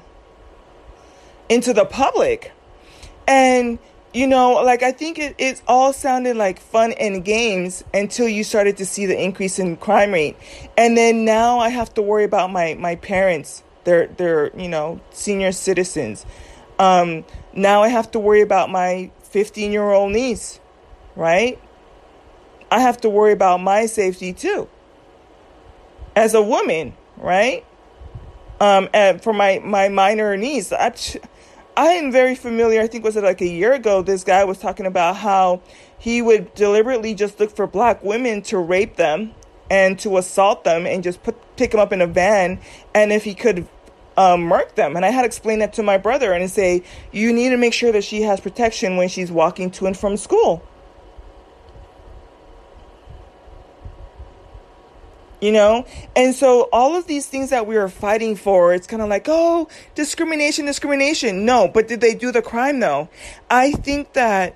into 1.48 1.72
the 1.72 1.84
public 1.84 2.52
and 3.26 3.78
you 4.12 4.26
know, 4.26 4.54
like 4.54 4.82
I 4.82 4.90
think 4.90 5.18
it, 5.18 5.36
it 5.38 5.62
all 5.68 5.92
sounded 5.92 6.36
like 6.36 6.58
fun 6.58 6.92
and 6.92 7.24
games 7.24 7.84
until 7.94 8.28
you 8.28 8.42
started 8.42 8.76
to 8.78 8.86
see 8.86 9.06
the 9.06 9.20
increase 9.20 9.58
in 9.58 9.76
crime 9.76 10.12
rate. 10.12 10.36
And 10.76 10.96
then 10.96 11.24
now 11.24 11.60
I 11.60 11.68
have 11.68 11.94
to 11.94 12.02
worry 12.02 12.24
about 12.24 12.50
my, 12.50 12.74
my 12.74 12.96
parents. 12.96 13.62
They're 13.84 14.08
they're, 14.08 14.50
you 14.58 14.68
know, 14.68 15.00
senior 15.10 15.52
citizens. 15.52 16.26
Um, 16.78 17.24
now 17.52 17.82
I 17.82 17.88
have 17.88 18.10
to 18.12 18.18
worry 18.18 18.40
about 18.40 18.70
my 18.70 19.10
15 19.24 19.70
year 19.70 19.90
old 19.90 20.12
niece, 20.12 20.58
right? 21.14 21.60
I 22.70 22.80
have 22.80 23.00
to 23.02 23.08
worry 23.08 23.32
about 23.32 23.60
my 23.60 23.86
safety 23.86 24.32
too. 24.32 24.68
As 26.16 26.34
a 26.34 26.42
woman, 26.42 26.94
right? 27.16 27.64
Um, 28.60 28.88
and 28.92 29.22
for 29.22 29.32
my, 29.32 29.60
my 29.60 29.88
minor 29.88 30.36
niece, 30.36 30.72
I, 30.72 30.94
I 31.76 31.92
am 31.92 32.12
very 32.12 32.34
familiar. 32.34 32.80
I 32.80 32.86
think 32.86 33.04
was 33.04 33.16
it 33.16 33.24
like 33.24 33.40
a 33.40 33.48
year 33.48 33.72
ago? 33.72 34.02
This 34.02 34.24
guy 34.24 34.44
was 34.44 34.58
talking 34.58 34.86
about 34.86 35.16
how 35.16 35.62
he 35.98 36.20
would 36.20 36.54
deliberately 36.54 37.14
just 37.14 37.40
look 37.40 37.54
for 37.54 37.66
black 37.66 38.02
women 38.02 38.42
to 38.42 38.58
rape 38.58 38.96
them 38.96 39.34
and 39.70 39.98
to 40.00 40.18
assault 40.18 40.64
them 40.64 40.84
and 40.86 41.02
just 41.02 41.22
put 41.22 41.36
pick 41.56 41.70
them 41.70 41.80
up 41.80 41.92
in 41.92 42.00
a 42.00 42.06
van. 42.06 42.60
And 42.94 43.12
if 43.12 43.24
he 43.24 43.34
could 43.34 43.66
um, 44.16 44.52
them. 44.74 44.96
And 44.96 45.04
I 45.04 45.10
had 45.10 45.24
explained 45.24 45.62
that 45.62 45.72
to 45.74 45.82
my 45.82 45.96
brother 45.96 46.32
and 46.32 46.50
say, 46.50 46.82
you 47.12 47.32
need 47.32 47.50
to 47.50 47.56
make 47.56 47.72
sure 47.72 47.92
that 47.92 48.04
she 48.04 48.22
has 48.22 48.40
protection 48.40 48.96
when 48.96 49.08
she's 49.08 49.32
walking 49.32 49.70
to 49.72 49.86
and 49.86 49.96
from 49.96 50.16
school. 50.16 50.62
You 55.40 55.52
know 55.52 55.86
and 56.14 56.34
so 56.34 56.68
all 56.72 56.96
of 56.96 57.06
these 57.06 57.26
things 57.26 57.50
that 57.50 57.66
we 57.66 57.76
are 57.76 57.88
fighting 57.88 58.36
for 58.36 58.74
it's 58.74 58.86
kind 58.86 59.02
of 59.02 59.08
like 59.08 59.26
oh 59.28 59.68
discrimination 59.94 60.66
discrimination 60.66 61.44
no 61.44 61.68
but 61.68 61.88
did 61.88 62.00
they 62.00 62.14
do 62.14 62.30
the 62.32 62.42
crime 62.42 62.80
though 62.80 63.08
i 63.50 63.72
think 63.72 64.12
that 64.12 64.54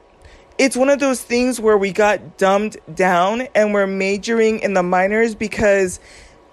it's 0.56 0.76
one 0.76 0.88
of 0.88 1.00
those 1.00 1.20
things 1.22 1.58
where 1.58 1.76
we 1.76 1.92
got 1.92 2.38
dumbed 2.38 2.76
down 2.94 3.42
and 3.54 3.74
we're 3.74 3.86
majoring 3.86 4.60
in 4.60 4.74
the 4.74 4.82
minors 4.82 5.34
because 5.34 5.98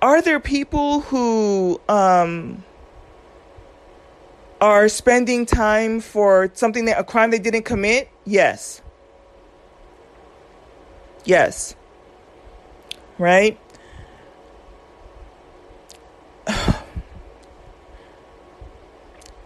are 0.02 0.22
there 0.22 0.40
people 0.40 1.02
who 1.02 1.80
um 1.88 2.64
are 4.62 4.88
spending 4.88 5.46
time 5.46 6.00
for 6.00 6.52
something 6.54 6.86
that 6.86 7.00
a 7.00 7.04
crime 7.04 7.32
they 7.32 7.40
didn't 7.40 7.64
commit? 7.64 8.10
Yes. 8.26 8.82
Yes. 11.26 11.76
Right? 13.18 13.60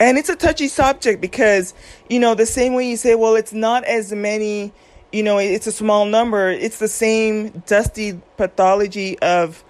And 0.05 0.19
it's 0.19 0.29
a 0.29 0.35
touchy 0.35 0.67
subject 0.67 1.19
because, 1.19 1.73
you 2.11 2.19
know, 2.19 2.35
the 2.35 2.45
same 2.45 2.75
way 2.75 2.87
you 2.87 2.95
say, 2.95 3.15
well, 3.15 3.33
it's 3.33 3.53
not 3.53 3.83
as 3.85 4.13
many, 4.13 4.71
you 5.11 5.23
know, 5.23 5.39
it's 5.39 5.65
a 5.65 5.71
small 5.71 6.05
number, 6.05 6.47
it's 6.47 6.77
the 6.77 6.87
same 6.87 7.63
dusty 7.65 8.21
pathology 8.37 9.17
of 9.17 9.63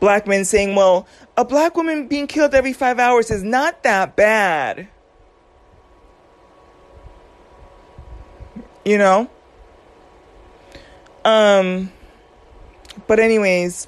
black 0.00 0.26
men 0.26 0.44
saying, 0.44 0.74
well, 0.74 1.06
a 1.36 1.44
black 1.44 1.76
woman 1.76 2.08
being 2.08 2.26
killed 2.26 2.52
every 2.52 2.72
five 2.72 2.98
hours 2.98 3.30
is 3.30 3.44
not 3.44 3.84
that 3.84 4.16
bad. 4.16 4.88
You 8.84 8.98
know? 8.98 9.30
Um, 11.24 11.92
but, 13.06 13.20
anyways, 13.20 13.86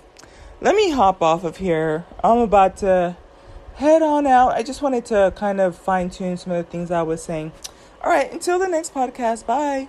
let 0.60 0.76
me 0.76 0.90
hop 0.90 1.22
off 1.22 1.42
of 1.42 1.56
here. 1.56 2.06
I'm 2.22 2.38
about 2.38 2.76
to 2.76 3.16
head 3.78 4.02
on 4.02 4.26
out. 4.26 4.54
I 4.54 4.64
just 4.64 4.82
wanted 4.82 5.06
to 5.06 5.32
kind 5.36 5.60
of 5.60 5.76
fine 5.76 6.10
tune 6.10 6.36
some 6.36 6.52
of 6.52 6.64
the 6.64 6.68
things 6.68 6.90
I 6.90 7.02
was 7.02 7.22
saying. 7.22 7.52
All 8.02 8.10
right, 8.10 8.30
until 8.32 8.58
the 8.58 8.66
next 8.66 8.92
podcast, 8.92 9.46
bye. 9.46 9.86